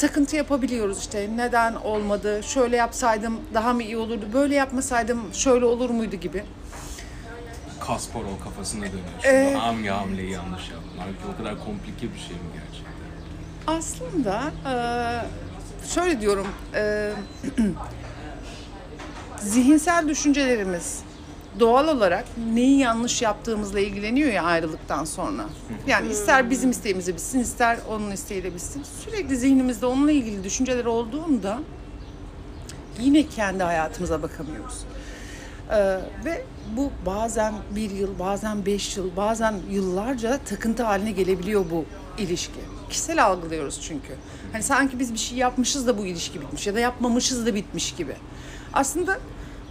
takıntı 0.00 0.36
yapabiliyoruz 0.36 0.98
işte 0.98 1.28
neden 1.36 1.74
olmadı, 1.74 2.40
şöyle 2.42 2.76
yapsaydım 2.76 3.40
daha 3.54 3.72
mı 3.72 3.82
iyi 3.82 3.96
olurdu, 3.96 4.24
böyle 4.32 4.54
yapmasaydım 4.54 5.34
şöyle 5.34 5.64
olur 5.64 5.90
muydu 5.90 6.16
gibi. 6.16 6.44
Kasparov 7.80 8.38
kafasına 8.44 8.84
dönüyor. 8.84 9.24
Ee, 9.24 9.54
hangi 9.54 9.88
hamleyi 9.88 10.30
yanlış 10.30 10.68
yaptın? 10.70 10.90
Halbuki 10.98 11.24
o 11.34 11.36
kadar 11.38 11.64
komplike 11.64 12.14
bir 12.14 12.18
şey 12.18 12.36
mi 12.36 12.42
gerçekten? 12.54 12.90
Aslında 13.66 14.42
eee, 14.66 15.28
şöyle 15.94 16.20
diyorum, 16.20 16.46
eee, 16.74 17.12
zihinsel 19.38 20.08
düşüncelerimiz 20.08 21.00
doğal 21.58 21.88
olarak 21.88 22.24
neyi 22.54 22.78
yanlış 22.78 23.22
yaptığımızla 23.22 23.80
ilgileniyor 23.80 24.32
ya 24.32 24.42
ayrılıktan 24.42 25.04
sonra. 25.04 25.44
Yani 25.86 26.08
ister 26.08 26.50
bizim 26.50 26.70
isteğimizi 26.70 27.14
bitsin, 27.14 27.38
ister 27.38 27.78
onun 27.88 28.10
isteğiyle 28.10 28.54
bitsin. 28.54 28.82
Sürekli 29.04 29.36
zihnimizde 29.36 29.86
onunla 29.86 30.12
ilgili 30.12 30.44
düşünceler 30.44 30.84
olduğunda 30.84 31.58
yine 33.00 33.26
kendi 33.26 33.62
hayatımıza 33.62 34.22
bakamıyoruz. 34.22 34.84
Ee, 35.70 36.00
ve 36.24 36.44
bu 36.76 36.90
bazen 37.06 37.54
bir 37.70 37.90
yıl, 37.90 38.18
bazen 38.18 38.66
beş 38.66 38.96
yıl, 38.96 39.16
bazen 39.16 39.54
yıllarca 39.70 40.38
takıntı 40.38 40.82
haline 40.82 41.10
gelebiliyor 41.10 41.64
bu 41.70 41.84
ilişki. 42.18 42.60
Kişisel 42.88 43.24
algılıyoruz 43.24 43.80
çünkü. 43.82 44.14
Hani 44.52 44.62
sanki 44.62 44.98
biz 44.98 45.12
bir 45.12 45.18
şey 45.18 45.38
yapmışız 45.38 45.86
da 45.86 45.98
bu 45.98 46.06
ilişki 46.06 46.40
bitmiş 46.40 46.66
ya 46.66 46.74
da 46.74 46.80
yapmamışız 46.80 47.46
da 47.46 47.54
bitmiş 47.54 47.94
gibi. 47.94 48.16
Aslında 48.72 49.18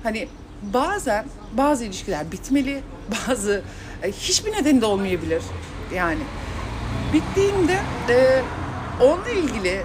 hani 0.04 0.28
bazen 0.62 1.26
bazı 1.54 1.86
ilişkiler 1.86 2.32
bitmeli, 2.32 2.84
bazı 3.28 3.62
e, 4.04 4.12
hiçbir 4.12 4.52
nedeni 4.52 4.82
de 4.82 4.86
olmayabilir. 4.86 5.44
Yani 5.96 6.22
bittiğinde 7.14 7.80
e, 8.10 8.42
onunla 9.04 9.30
ilgili 9.30 9.82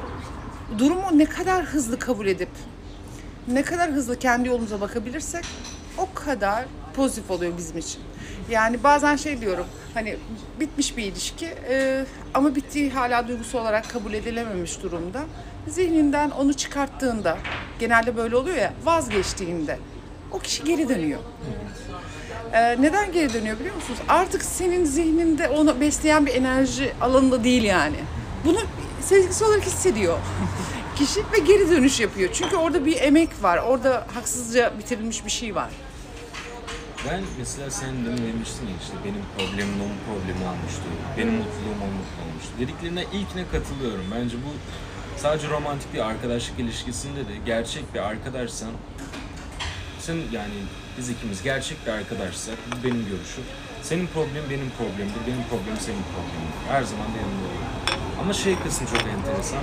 durumu 0.78 1.18
ne 1.18 1.24
kadar 1.24 1.64
hızlı 1.64 1.98
kabul 1.98 2.26
edip 2.26 2.48
ne 3.48 3.62
kadar 3.62 3.90
hızlı 3.90 4.18
kendi 4.18 4.48
yolumuza 4.48 4.80
bakabilirsek 4.80 5.44
o 5.98 6.08
kadar 6.14 6.64
pozitif 6.94 7.30
oluyor 7.30 7.52
bizim 7.56 7.78
için. 7.78 8.00
Yani 8.50 8.82
bazen 8.82 9.16
şey 9.16 9.40
diyorum 9.40 9.66
hani 9.94 10.16
bitmiş 10.60 10.96
bir 10.96 11.02
ilişki 11.02 11.46
e, 11.68 12.04
ama 12.34 12.54
bittiği 12.54 12.90
hala 12.90 13.28
duygusu 13.28 13.58
olarak 13.58 13.90
kabul 13.90 14.12
edilememiş 14.12 14.82
durumda. 14.82 15.22
Zihninden 15.68 16.30
onu 16.30 16.54
çıkarttığında 16.54 17.38
genelde 17.78 18.16
böyle 18.16 18.36
oluyor 18.36 18.56
ya 18.56 18.72
vazgeçtiğinde 18.84 19.78
o 20.34 20.38
kişi 20.38 20.64
geri 20.64 20.88
dönüyor. 20.88 21.20
Ee, 22.52 22.82
neden 22.82 23.12
geri 23.12 23.34
dönüyor 23.34 23.58
biliyor 23.58 23.74
musunuz? 23.74 23.98
Artık 24.08 24.42
senin 24.42 24.84
zihninde 24.84 25.48
onu 25.48 25.80
besleyen 25.80 26.26
bir 26.26 26.34
enerji 26.34 26.92
alanında 27.00 27.44
değil 27.44 27.62
yani. 27.62 27.96
Bunu 28.44 28.58
sezgisi 29.00 29.44
olarak 29.44 29.62
hissediyor 29.62 30.18
kişi 30.96 31.20
ve 31.32 31.38
geri 31.38 31.70
dönüş 31.70 32.00
yapıyor. 32.00 32.30
Çünkü 32.32 32.56
orada 32.56 32.86
bir 32.86 33.00
emek 33.00 33.30
var. 33.42 33.58
Orada 33.58 34.06
haksızca 34.14 34.72
bitirilmiş 34.78 35.24
bir 35.24 35.30
şey 35.30 35.54
var. 35.54 35.70
Ben 37.10 37.22
mesela 37.38 37.70
sen 37.70 37.90
demin 38.04 38.16
demiştin 38.32 38.66
ya 38.66 38.74
işte 38.82 38.94
benim 39.04 39.22
problemim 39.38 39.74
onun 39.80 39.98
problemi 40.06 40.44
olmuştu. 40.48 40.82
Benim 41.18 41.32
mutluluğum 41.32 41.80
onun 41.84 41.94
mutlu 41.94 42.22
olmuştu. 42.30 42.52
Dediklerine 42.60 43.02
ilkine 43.02 43.44
katılıyorum. 43.52 44.04
Bence 44.14 44.36
bu 44.36 44.50
sadece 45.20 45.48
romantik 45.48 45.94
bir 45.94 45.98
arkadaşlık 45.98 46.58
ilişkisinde 46.58 47.20
de 47.20 47.32
gerçek 47.46 47.94
bir 47.94 47.98
arkadaşsan 47.98 48.70
sen 50.04 50.16
yani 50.32 50.54
biz 50.98 51.08
ikimiz 51.08 51.42
gerçek 51.42 51.86
bir 51.86 51.90
arkadaşsak 51.92 52.56
bu 52.70 52.84
benim 52.84 53.06
görüşüm. 53.08 53.44
Senin 53.82 54.06
problemin 54.06 54.50
benim 54.50 54.70
problemimdir, 54.78 55.26
benim 55.26 55.44
problemim 55.50 55.80
senin 55.80 56.02
problemindir. 56.12 56.68
Her 56.68 56.82
zaman 56.82 57.06
da 57.06 57.16
yanında 57.16 57.44
olurum. 57.48 58.20
Ama 58.20 58.32
şey 58.32 58.56
kısmı 58.58 58.86
çok 58.86 59.00
enteresan. 59.00 59.58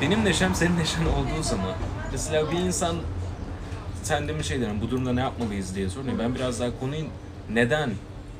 Benim 0.00 0.24
neşem 0.24 0.54
senin 0.54 0.78
neşen 0.78 1.06
olduğu 1.06 1.42
zaman 1.42 1.74
mesela 2.12 2.50
bir 2.52 2.58
insan 2.58 2.96
sen 4.02 4.28
demin 4.28 4.42
şey 4.42 4.60
derim 4.60 4.80
bu 4.80 4.90
durumda 4.90 5.12
ne 5.12 5.20
yapmalıyız 5.20 5.74
diye 5.74 5.88
soruyor. 5.88 6.18
Ben 6.18 6.34
biraz 6.34 6.60
daha 6.60 6.80
konuyu 6.80 7.04
neden 7.52 7.90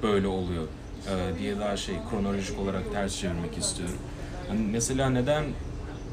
böyle 0.03 0.27
oluyor 0.27 0.65
e, 1.09 1.39
diye 1.39 1.59
daha 1.59 1.77
şey 1.77 1.95
kronolojik 2.11 2.59
olarak 2.59 2.93
ters 2.93 3.17
çevirmek 3.17 3.59
istiyorum. 3.59 3.99
Hani 4.49 4.61
mesela 4.61 5.11
neden 5.11 5.45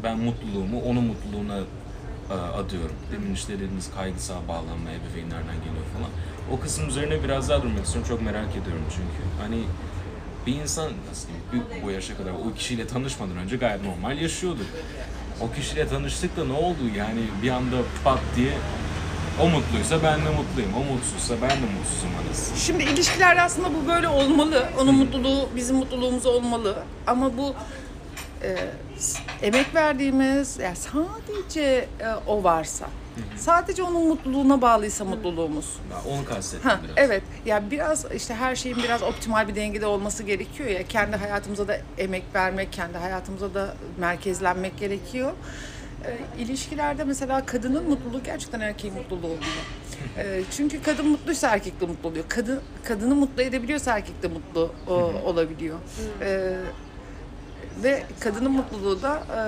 ben 0.04 0.18
mutluluğumu 0.20 0.82
onun 0.82 1.04
mutluluğuna 1.04 1.60
adıyorum. 2.34 2.96
Demin 3.12 3.34
işte 3.34 3.54
dediğiniz 3.54 3.92
kaygısal 3.96 4.48
bağlanma 4.48 4.90
ebeveynlerden 4.92 5.56
geliyor 5.56 5.86
falan. 5.98 6.10
O 6.52 6.60
kısım 6.60 6.90
üzerine 6.90 7.24
biraz 7.24 7.50
daha 7.50 7.62
durmak 7.62 7.86
istiyorum. 7.86 8.10
Çok 8.10 8.22
merak 8.22 8.52
ediyorum 8.52 8.86
çünkü. 8.90 9.24
Hani 9.42 9.64
bir 10.48 10.62
insan 10.62 10.92
nasıl 11.10 11.28
diyeyim, 11.28 11.84
bu 11.86 11.92
yaşa 11.92 12.18
kadar 12.18 12.32
o 12.32 12.54
kişiyle 12.54 12.88
tanışmadan 12.88 13.38
önce 13.38 13.58
gayet 13.58 13.84
normal 13.84 14.18
yaşıyordu. 14.18 14.62
O 15.42 15.52
kişiyle 15.52 15.88
tanıştık 15.88 16.38
da 16.38 16.46
ne 16.46 16.54
oldu 16.54 16.78
yani 16.98 17.20
bir 17.44 17.50
anda 17.50 17.76
pat 18.04 18.20
diye 18.36 18.52
o 19.42 19.50
mutluysa 19.50 20.04
ben 20.04 20.20
de 20.26 20.30
mutluyum. 20.30 20.72
O 20.78 20.94
mutsuzsa 20.94 21.36
ben 21.42 21.50
de 21.50 21.66
mutsuzum 21.80 22.10
anasını. 22.26 22.58
Şimdi 22.58 22.84
ilişkilerde 22.84 23.42
aslında 23.42 23.70
bu 23.74 23.88
böyle 23.88 24.08
olmalı. 24.08 24.70
Onun 24.80 24.96
mutluluğu 24.96 25.50
bizim 25.56 25.76
mutluluğumuz 25.76 26.26
olmalı. 26.26 26.84
Ama 27.08 27.38
bu 27.38 27.56
e, 28.44 28.56
emek 29.42 29.76
verdiğimiz, 29.76 30.60
yani 30.60 30.76
sadece 30.76 31.62
e, 31.62 32.08
o 32.28 32.44
varsa, 32.44 32.88
sadece 33.38 33.84
onun 33.84 34.08
mutluluğuna 34.08 34.62
bağlıysa 34.62 35.06
mutluluğumuz. 35.06 35.80
Ben 35.92 36.12
onu 36.12 36.26
kastettim 36.26 36.70
Ha, 36.70 36.80
biraz. 36.84 36.94
evet. 36.98 37.24
Ya 37.46 37.72
biraz 37.72 38.06
işte 38.16 38.36
her 38.36 38.56
şeyin 38.56 38.78
biraz 38.78 39.04
optimal 39.04 39.48
bir 39.48 39.56
dengede 39.56 39.86
olması 39.86 40.24
gerekiyor 40.24 40.70
ya. 40.70 40.88
Kendi 40.88 41.16
hayatımıza 41.18 41.68
da 41.68 41.78
emek 41.98 42.24
vermek, 42.36 42.74
kendi 42.74 42.98
hayatımıza 42.98 43.54
da 43.54 43.74
merkezlenmek 43.98 44.78
gerekiyor. 44.78 45.32
Ee, 46.06 46.42
ilişkilerde 46.42 47.04
mesela 47.04 47.46
kadının 47.46 47.90
mutluluğu 47.90 48.24
gerçekten 48.24 48.60
erkeğin 48.60 48.96
mutluluğu 48.96 49.28
oluyor. 49.28 49.42
Ee, 50.18 50.42
çünkü 50.52 50.82
kadın 50.82 51.08
mutluysa 51.08 51.48
erkek 51.50 51.82
de 51.82 51.86
mutlu 51.86 52.10
oluyor. 52.10 52.26
Kadın 52.30 52.62
kadını 52.84 53.16
mutlu 53.16 53.42
edebiliyorsa 53.42 53.98
erkek 53.98 54.24
de 54.24 54.28
mutlu 54.28 54.72
o, 54.88 54.94
olabiliyor. 55.26 55.78
Ee, 56.22 56.56
ve 57.84 58.04
kadının 58.20 58.52
mutluluğu 58.52 59.02
da 59.02 59.20
e, 59.36 59.40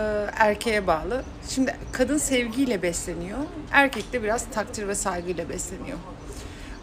erkeğe 0.43 0.87
bağlı. 0.87 1.23
Şimdi 1.49 1.75
kadın 1.91 2.17
sevgiyle 2.17 2.81
besleniyor, 2.81 3.37
erkek 3.71 4.13
de 4.13 4.23
biraz 4.23 4.45
takdir 4.53 4.87
ve 4.87 4.95
saygıyla 4.95 5.49
besleniyor. 5.49 5.97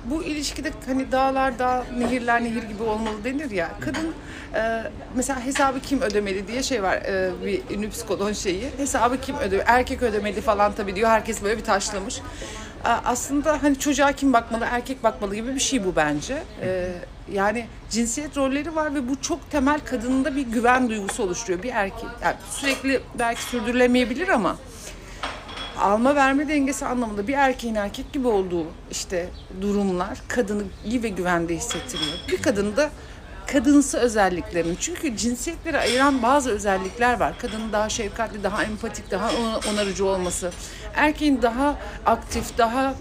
Bu 0.05 0.23
ilişkide 0.25 0.71
hani 0.87 1.13
dağlar 1.13 1.59
dağ, 1.59 1.85
nehirler 1.99 2.45
nehir 2.45 2.63
gibi 2.63 2.83
olmalı 2.83 3.25
denir 3.25 3.51
ya. 3.51 3.71
Kadın 3.81 4.15
e, 4.55 4.83
mesela 5.15 5.45
hesabı 5.45 5.81
kim 5.81 6.03
ödemeli 6.03 6.49
diye 6.49 6.63
şey 6.63 6.83
var 6.83 6.97
e, 6.97 7.31
bir 7.47 7.77
ünlü 7.77 7.91
psikolog 7.91 8.35
şeyi. 8.35 8.71
Hesabı 8.77 9.21
kim 9.21 9.37
ödemeli, 9.37 9.65
erkek 9.67 10.03
ödemeli 10.03 10.41
falan 10.41 10.73
tabii 10.73 10.97
diyor. 10.97 11.09
Herkes 11.11 11.43
böyle 11.43 11.59
bir 11.59 11.65
taşlamış. 11.65 12.21
A- 12.85 13.01
Aslında 13.05 13.63
hani 13.63 13.79
çocuğa 13.79 14.13
kim 14.13 14.33
bakmalı, 14.33 14.67
erkek 14.71 15.03
bakmalı 15.05 15.35
gibi 15.35 15.55
bir 15.55 15.61
şey 15.61 15.85
bu 15.85 15.97
bence. 15.97 16.43
E, 16.63 16.93
yani 17.33 17.67
cinsiyet 17.91 18.37
rolleri 18.37 18.77
var 18.77 18.95
ve 18.95 19.09
bu 19.09 19.21
çok 19.21 19.51
temel 19.51 19.81
kadında 19.81 20.37
bir 20.37 20.43
güven 20.43 20.89
duygusu 20.89 21.23
oluşturuyor. 21.23 21.63
Bir 21.63 21.73
erkek 21.73 22.09
yani 22.23 22.37
sürekli 22.51 23.01
belki 23.19 23.43
sürdürülemeyebilir 23.43 24.29
ama 24.29 24.57
alma 25.79 26.15
verme 26.15 26.49
dengesi 26.49 26.87
anlamında 26.87 27.29
bir 27.29 27.35
erkeğin 27.35 27.75
erkek 27.75 28.13
gibi 28.13 28.29
olduğu 28.29 28.67
işte 28.91 29.29
durumlar 29.61 30.19
kadını 30.29 30.63
iyi 30.85 31.03
ve 31.03 31.09
güvende 31.09 31.57
hissettiriyor. 31.57 32.13
Bir 32.29 32.43
kadın 32.43 32.77
da 32.77 32.91
kadınsı 33.53 33.99
özelliklerini. 33.99 34.77
Çünkü 34.81 35.17
cinsiyetleri 35.17 35.79
ayıran 35.79 36.23
bazı 36.23 36.51
özellikler 36.51 37.21
var. 37.21 37.39
Kadının 37.39 37.73
daha 37.73 37.89
şefkatli, 37.89 38.43
daha 38.43 38.63
empatik, 38.65 39.11
daha 39.11 39.31
on- 39.31 39.73
onarıcı 39.75 40.07
olması. 40.07 40.53
Erkeğin 40.95 41.43
daha 41.43 41.77
aktif, 42.07 42.59
daha 42.59 42.95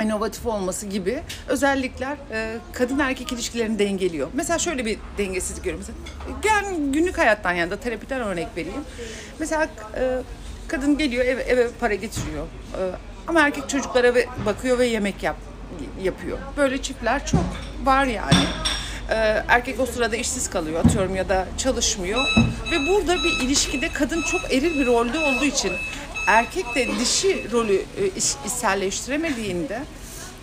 inovatif 0.00 0.46
olması 0.46 0.86
gibi 0.86 1.22
özellikler 1.48 2.16
e, 2.32 2.56
kadın 2.72 2.98
erkek 2.98 3.32
ilişkilerini 3.32 3.78
dengeliyor. 3.78 4.28
Mesela 4.34 4.58
şöyle 4.58 4.84
bir 4.86 4.98
dengesizlik 5.18 5.64
görüyorum. 5.64 5.86
Mesela 5.88 6.38
gel 6.42 6.92
günlük 6.92 7.18
hayattan 7.18 7.52
yani 7.52 7.70
da 7.70 7.76
terapiden 7.76 8.20
örnek 8.20 8.48
vereyim. 8.56 8.84
Mesela 9.38 9.68
e, 9.96 10.18
kadın 10.68 10.98
geliyor 10.98 11.24
eve, 11.24 11.42
eve 11.42 11.68
para 11.80 11.94
getiriyor. 11.94 12.46
E, 12.46 12.80
ama 13.26 13.40
erkek 13.40 13.68
çocuklara 13.68 14.14
bakıyor 14.46 14.78
ve 14.78 14.86
yemek 14.86 15.22
yap, 15.22 15.36
yapıyor. 16.02 16.38
Böyle 16.56 16.82
çiftler 16.82 17.26
çok 17.26 17.44
var 17.84 18.04
yani. 18.04 18.44
E, 19.10 19.14
erkek 19.48 19.80
o 19.80 19.86
sırada 19.86 20.16
işsiz 20.16 20.50
kalıyor 20.50 20.84
atıyorum 20.84 21.16
ya 21.16 21.28
da 21.28 21.46
çalışmıyor. 21.58 22.20
Ve 22.72 22.88
burada 22.88 23.14
bir 23.14 23.46
ilişkide 23.46 23.88
kadın 23.88 24.22
çok 24.22 24.54
eril 24.54 24.80
bir 24.80 24.86
rolde 24.86 25.18
olduğu 25.18 25.44
için 25.44 25.72
erkek 26.30 26.74
de 26.74 26.88
dişi 27.00 27.52
rolü 27.52 27.74
e, 27.74 28.06
iş- 28.16 28.34
içselleştiremediğinde 28.46 29.82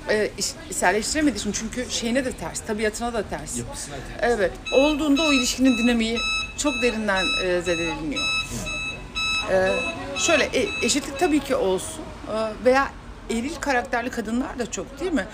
e, 0.10 0.32
içselleştiremediği 0.70 1.40
için 1.42 1.52
çünkü 1.52 1.86
şeyine 1.92 2.26
de 2.26 2.32
ters, 2.32 2.60
tabiatına 2.60 3.14
da 3.14 3.24
ters. 3.30 3.58
Yapısına 3.58 3.96
ters. 3.96 4.32
Evet, 4.38 4.52
olduğunda 4.74 5.22
o 5.24 5.34
ilişkinin 5.34 5.78
dinamiği 5.78 6.18
çok 6.58 6.82
derinden 6.82 7.26
e, 7.44 7.62
zedeleniyor. 7.62 8.24
Ee, 9.52 9.72
şöyle 10.18 10.44
e- 10.44 10.86
eşitlik 10.86 11.20
tabii 11.20 11.40
ki 11.40 11.56
olsun 11.56 12.02
Ee, 12.28 12.66
veya 12.66 12.88
eril 13.30 13.56
karakterli 13.56 14.10
kadınlar 14.10 14.60
da 14.60 14.72
çok 14.72 15.00
değil 15.00 15.12
mi? 15.14 15.28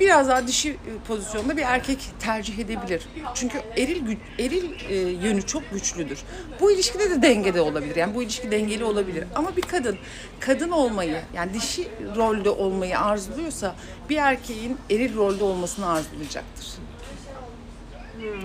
Biraz 0.00 0.28
daha 0.28 0.46
dişi 0.46 0.70
e, 0.70 0.76
pozisyonda 1.08 1.56
bir 1.56 1.62
erkek 1.62 1.98
tercih 2.20 2.58
edebilir. 2.58 3.02
Çünkü 3.34 3.58
eril 3.76 4.06
gü- 4.06 4.16
eril 4.38 4.90
e, 4.90 4.94
yönü 5.26 5.42
çok 5.42 5.70
güçlüdür. 5.70 6.18
Bu 6.60 6.72
ilişkide 6.72 7.10
de 7.10 7.22
dengede 7.22 7.60
olabilir. 7.60 7.96
Yani 7.96 8.14
bu 8.14 8.22
ilişki 8.22 8.50
dengeli 8.50 8.84
olabilir. 8.84 9.24
Ama 9.34 9.56
bir 9.56 9.62
kadın 9.62 9.98
kadın 10.40 10.70
olmayı 10.70 11.20
yani 11.34 11.54
dişi 11.54 11.88
rolde 12.16 12.50
olmayı 12.50 12.98
arzuluyorsa 13.00 13.74
bir 14.10 14.16
erkeğin 14.16 14.76
eril 14.90 15.16
rolde 15.16 15.44
olmasını 15.44 15.88
arzulayacaktır. 15.90 16.66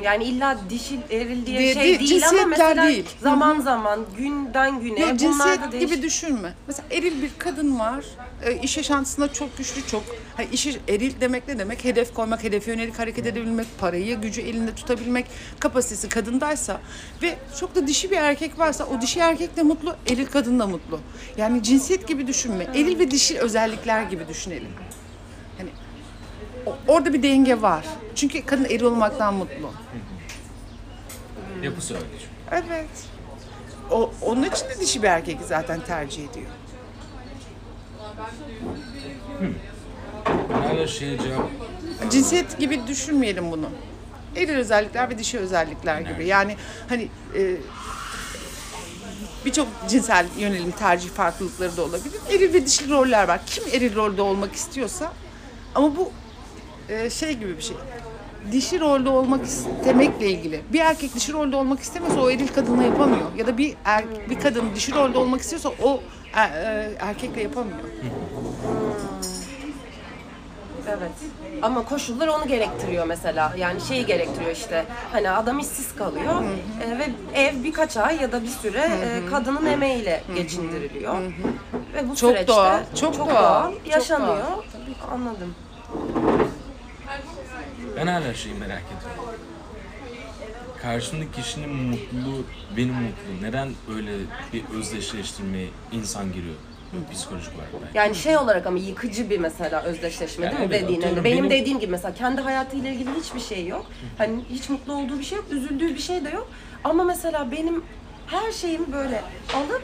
Yani 0.03 0.23
illa 0.23 0.57
dişil 0.69 0.99
eril 1.11 1.45
diye 1.45 1.59
Diye 1.59 1.73
şey 1.73 1.83
değil, 1.83 1.99
değil 1.99 2.11
ama 2.11 2.29
cinsiyetler 2.31 2.47
mesela 2.47 2.87
değil. 2.87 3.05
zaman 3.21 3.59
zaman 3.59 3.99
günden 4.17 4.79
güne 4.79 4.99
Yok, 4.99 5.09
bunlar 5.09 5.17
cinsiyet 5.17 5.61
da 5.61 5.65
gibi 5.65 5.79
değişik. 5.79 6.03
düşünme. 6.03 6.53
Mesela 6.67 6.87
eril 6.91 7.21
bir 7.21 7.31
kadın 7.37 7.79
var. 7.79 8.05
E, 8.45 8.53
iş 8.61 8.77
yaşantısında 8.77 9.33
çok 9.33 9.57
güçlü 9.57 9.87
çok. 9.87 10.03
Hani 10.37 10.47
işi 10.51 10.79
eril 10.87 11.13
demek 11.21 11.47
ne 11.47 11.59
demek? 11.59 11.83
Hedef 11.85 12.13
koymak, 12.13 12.43
hedefe 12.43 12.71
yönelik 12.71 12.99
hareket 12.99 13.25
edebilmek, 13.27 13.67
parayı, 13.79 14.21
gücü 14.21 14.41
elinde 14.41 14.75
tutabilmek 14.75 15.25
kapasitesi 15.59 16.09
kadındaysa 16.09 16.81
ve 17.21 17.35
çok 17.59 17.75
da 17.75 17.87
dişi 17.87 18.11
bir 18.11 18.17
erkek 18.17 18.59
varsa 18.59 18.85
o 18.85 19.01
dişi 19.01 19.19
erkek 19.19 19.57
de 19.57 19.63
mutlu, 19.63 19.95
eril 20.09 20.25
kadın 20.25 20.59
da 20.59 20.67
mutlu. 20.67 20.99
Yani 21.37 21.63
cinsiyet 21.63 22.07
gibi 22.07 22.27
düşünme. 22.27 22.63
Eril 22.63 22.99
ve 22.99 23.11
dişi 23.11 23.39
özellikler 23.39 24.03
gibi 24.03 24.27
düşünelim. 24.27 24.69
Hani 25.57 25.69
O- 26.65 26.77
Orada 26.93 27.13
bir 27.13 27.23
denge 27.23 27.61
var. 27.61 27.85
Çünkü 28.15 28.45
kadın 28.45 28.65
eril 28.65 28.83
olmaktan 28.83 29.33
mutlu. 29.33 29.71
Yapısı 31.63 31.95
öyle. 31.95 32.05
Evet. 32.51 32.89
O, 33.91 34.11
onun 34.21 34.43
için 34.43 34.65
de 34.69 34.79
dişi 34.79 35.03
bir 35.03 35.07
erkek 35.07 35.37
zaten 35.47 35.79
tercih 35.81 36.29
ediyor. 36.29 36.47
Ben 40.49 40.61
hala 40.61 40.87
şeye 40.87 41.17
cevap 41.17 41.49
Cinsiyet 42.11 42.59
gibi 42.59 42.87
düşünmeyelim 42.87 43.51
bunu. 43.51 43.69
Eril 44.35 44.55
özellikler 44.55 45.09
ve 45.09 45.17
dişi 45.17 45.39
özellikler 45.39 46.01
gibi. 46.01 46.27
Yani 46.27 46.57
hani 46.89 47.09
e, 47.35 47.57
birçok 49.45 49.67
cinsel 49.89 50.25
yönelim 50.37 50.71
tercih 50.71 51.09
farklılıkları 51.09 51.77
da 51.77 51.83
olabilir. 51.83 52.19
Eril 52.29 52.53
ve 52.53 52.65
dişi 52.65 52.89
roller 52.89 53.27
var. 53.27 53.41
Kim 53.45 53.63
eril 53.71 53.95
rolde 53.95 54.21
olmak 54.21 54.53
istiyorsa 54.53 55.13
ama 55.75 55.95
bu 55.95 56.11
e, 56.89 57.09
şey 57.09 57.33
gibi 57.33 57.57
bir 57.57 57.63
şey. 57.63 57.77
Dişi 58.51 58.79
rolde 58.79 59.09
olmak 59.09 59.45
istemekle 59.45 60.29
ilgili. 60.29 60.61
Bir 60.73 60.79
erkek 60.79 61.15
dişi 61.15 61.33
rolde 61.33 61.55
olmak 61.55 61.79
istemiyorsa 61.79 62.21
o 62.21 62.29
eril 62.29 62.47
kadınla 62.47 62.83
yapamıyor. 62.83 63.35
Ya 63.37 63.47
da 63.47 63.57
bir 63.57 63.75
er, 63.85 64.03
bir 64.29 64.39
kadın 64.39 64.65
dişi 64.75 64.95
rolde 64.95 65.17
olmak 65.17 65.41
istiyorsa 65.41 65.69
o 65.83 65.99
e, 66.37 66.41
e, 66.41 66.91
erkekle 66.99 67.41
yapamıyor. 67.41 67.79
Evet. 70.89 71.11
Ama 71.61 71.85
koşullar 71.85 72.27
onu 72.27 72.47
gerektiriyor 72.47 73.05
mesela. 73.05 73.53
Yani 73.57 73.81
şeyi 73.81 74.05
gerektiriyor 74.05 74.51
işte. 74.51 74.85
Hani 75.11 75.29
adam 75.29 75.59
işsiz 75.59 75.95
kalıyor 75.95 76.43
e, 76.85 76.99
ve 76.99 77.09
ev 77.33 77.63
birkaç 77.63 77.97
ay 77.97 78.21
ya 78.21 78.31
da 78.31 78.43
bir 78.43 78.47
süre 78.47 78.79
e, 78.79 79.25
kadının 79.29 79.65
emeğiyle 79.65 80.23
geçindiriliyor. 80.35 81.15
Ve 81.93 82.09
bu 82.09 82.15
Çok 82.15 82.29
süreçte 82.29 82.47
doğal, 82.47 82.79
çok 82.95 83.29
doğal, 83.29 83.71
yaşanıyor. 83.85 84.37
Anladım. 85.13 85.55
Ben 87.97 88.07
hala 88.07 88.33
şeyi 88.33 88.55
merak 88.55 88.81
ediyorum. 88.85 89.33
Karşımdaki 90.81 91.31
kişinin 91.31 91.69
mutluluğu 91.75 92.43
benim 92.77 92.93
mutluluğum. 92.93 93.41
Neden 93.41 93.69
öyle 93.95 94.11
bir 94.53 94.63
özdeşleştirmeye 94.77 95.67
insan 95.91 96.33
giriyor? 96.33 96.55
Psikolojik 97.13 97.53
olarak 97.55 97.69
belki. 97.83 97.97
Yani 97.97 98.15
şey 98.15 98.37
olarak 98.37 98.67
ama 98.67 98.77
yıkıcı 98.77 99.29
bir 99.29 99.37
mesela 99.39 99.81
özdeşleşme 99.81 100.45
değil 100.51 100.59
mi 100.59 100.67
Evet, 100.69 100.81
dediğin? 100.83 101.01
Hani 101.01 101.05
atıyorum 101.05 101.23
benim, 101.23 101.37
benim- 101.37 101.49
dediğim 101.61 101.79
gibi 101.79 101.91
mesela 101.91 102.13
kendi 102.13 102.41
hayatıyla 102.41 102.89
ilgili 102.89 103.09
hiçbir 103.23 103.39
şey 103.39 103.67
yok. 103.67 103.85
Hani 104.17 104.43
hiç 104.49 104.69
mutlu 104.69 104.93
olduğu 104.93 105.19
bir 105.19 105.23
şey 105.23 105.37
yok, 105.37 105.45
üzüldüğü 105.51 105.95
bir 105.95 105.99
şey 106.01 106.25
de 106.25 106.29
yok. 106.29 106.47
Ama 106.83 107.03
mesela 107.03 107.51
benim 107.51 107.83
her 108.27 108.51
şeyimi 108.51 108.93
böyle 108.93 109.21
alıp 109.55 109.81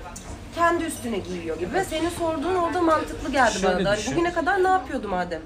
kendi 0.56 0.84
üstüne 0.84 1.18
giyiyor 1.18 1.60
gibi. 1.60 1.74
Ve 1.74 1.84
senin 1.84 2.10
sorduğun 2.10 2.56
orada 2.56 2.82
mantıklı 2.82 3.32
geldi 3.32 3.53
Şöyle 3.53 3.68
bana 3.75 3.86
da. 3.86 3.89
Hani 3.89 3.98
düşün. 3.98 4.13
bugüne 4.15 4.34
kadar 4.34 4.63
ne 4.63 4.68
yapıyordu 4.68 5.08
madem? 5.08 5.41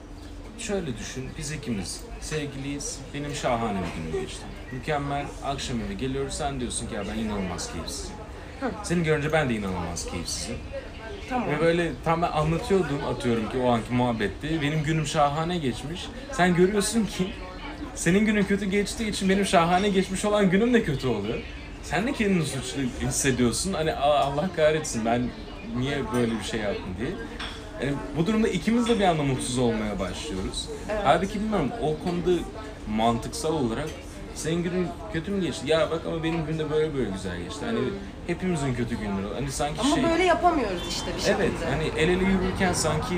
Şöyle 0.60 0.98
düşün, 0.98 1.30
biz 1.38 1.52
ikimiz 1.52 2.02
sevgiliyiz. 2.22 3.00
Benim 3.14 3.36
şahane 3.36 3.80
bir 3.80 4.02
günüm 4.12 4.22
geçti. 4.22 4.42
Mükemmel. 4.72 5.26
Akşam 5.44 5.82
eve 5.82 5.94
geliyoruz. 5.94 6.34
Sen 6.34 6.60
diyorsun 6.60 6.88
ki 6.88 6.96
ya 6.96 7.04
ben 7.14 7.20
inanılmaz 7.20 7.72
keyifsizim. 7.74 8.16
Seni 8.84 9.04
görünce 9.04 9.32
ben 9.34 9.50
de 9.50 9.54
inanılmaz 9.56 10.06
keyifsizim. 10.12 10.56
Tamam. 11.30 11.50
Ve 11.50 11.60
böyle 11.60 11.92
tam 12.06 12.22
ben 12.22 12.32
anlatıyordum 12.32 13.00
atıyorum 13.10 13.50
ki 13.50 13.58
o 13.58 13.70
anki 13.70 13.94
muhabbette. 13.94 14.62
Benim 14.62 14.84
günüm 14.84 15.06
şahane 15.08 15.58
geçmiş. 15.58 16.08
Sen 16.32 16.56
görüyorsun 16.56 17.06
ki 17.06 17.34
senin 17.96 18.26
günün 18.26 18.44
kötü 18.44 18.66
geçtiği 18.66 19.10
için 19.10 19.30
benim 19.30 19.46
şahane 19.46 19.90
geçmiş 19.90 20.26
olan 20.26 20.50
günüm 20.50 20.74
de 20.74 20.84
kötü 20.84 21.08
oluyor. 21.08 21.38
Sen 21.84 22.08
de 22.08 22.14
kendini 22.14 22.46
suçlu 22.46 22.82
hissediyorsun. 23.08 23.74
Hani 23.74 23.94
"Aa, 23.94 24.20
Allah 24.20 24.50
kahretsin 24.56 25.06
ben 25.06 25.30
niye 25.78 25.98
böyle 26.14 26.40
bir 26.40 26.44
şey 26.44 26.60
yaptım 26.60 26.96
diye. 27.00 27.10
Yani 27.84 27.96
bu 28.18 28.28
durumda 28.28 28.48
ikimiz 28.48 28.88
de 28.88 29.00
bir 29.00 29.04
anda 29.04 29.24
mutsuz 29.24 29.58
olmaya 29.58 30.00
başlıyoruz. 30.00 30.70
Halbuki 31.04 31.40
bilmiyorum 31.40 31.72
o 31.82 32.04
konuda 32.04 32.44
mantıksal 32.96 33.54
olarak 33.54 33.90
senin 34.36 34.64
günün 34.64 34.88
kötü 35.14 35.32
mü 35.32 35.42
geçti? 35.42 35.72
Ya 35.72 35.92
bak 35.92 36.02
ama 36.08 36.24
benim 36.24 36.46
gün 36.46 36.60
de 36.60 36.72
böyle 36.72 36.94
böyle 36.94 37.10
güzel 37.10 37.38
geçti. 37.38 37.66
Hani 37.66 37.80
hepimizin 38.28 38.74
kötü 38.74 38.96
günleri. 38.96 39.34
Hani 39.34 39.52
sanki 39.52 39.82
Ama 39.82 39.96
şey... 39.96 40.04
böyle 40.04 40.24
yapamıyoruz 40.24 40.82
işte 40.90 41.08
bir 41.16 41.22
şekilde. 41.22 41.44
Evet, 41.44 41.54
hani 41.70 41.84
el 41.98 42.10
ele 42.10 42.24
yürürken 42.24 42.74
sanki 42.74 43.16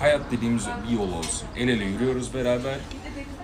hayat 0.00 0.20
dediğimiz 0.30 0.66
bir 0.88 0.96
yol 0.96 1.12
olsun. 1.12 1.48
El 1.56 1.68
ele 1.68 1.84
yürüyoruz 1.84 2.34
beraber. 2.34 2.76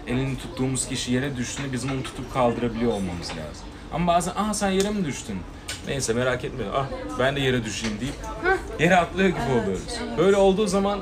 Elini 0.07 0.39
tuttuğumuz 0.39 0.89
kişi 0.89 1.13
yere 1.13 1.37
düştüğünde 1.37 1.73
bizim 1.73 1.93
onu 1.93 2.03
tutup 2.03 2.35
kaldırabiliyor 2.35 2.93
olmamız 2.93 3.29
lazım. 3.29 3.67
Ama 3.93 4.13
bazen 4.15 4.33
aha 4.33 4.55
sen 4.55 4.71
yere 4.71 4.91
mi 4.91 5.05
düştün? 5.05 5.39
Neyse 5.87 6.13
merak 6.13 6.45
etme. 6.45 6.65
Ah 6.75 6.87
ben 7.19 7.37
de 7.37 7.41
yere 7.41 7.65
düşeyim 7.65 8.01
deyip 8.01 8.15
yere 8.79 8.97
atlıyor 8.97 9.29
gibi 9.29 9.61
oluyoruz. 9.63 10.01
Böyle 10.19 10.37
olduğu 10.37 10.67
zaman 10.67 11.01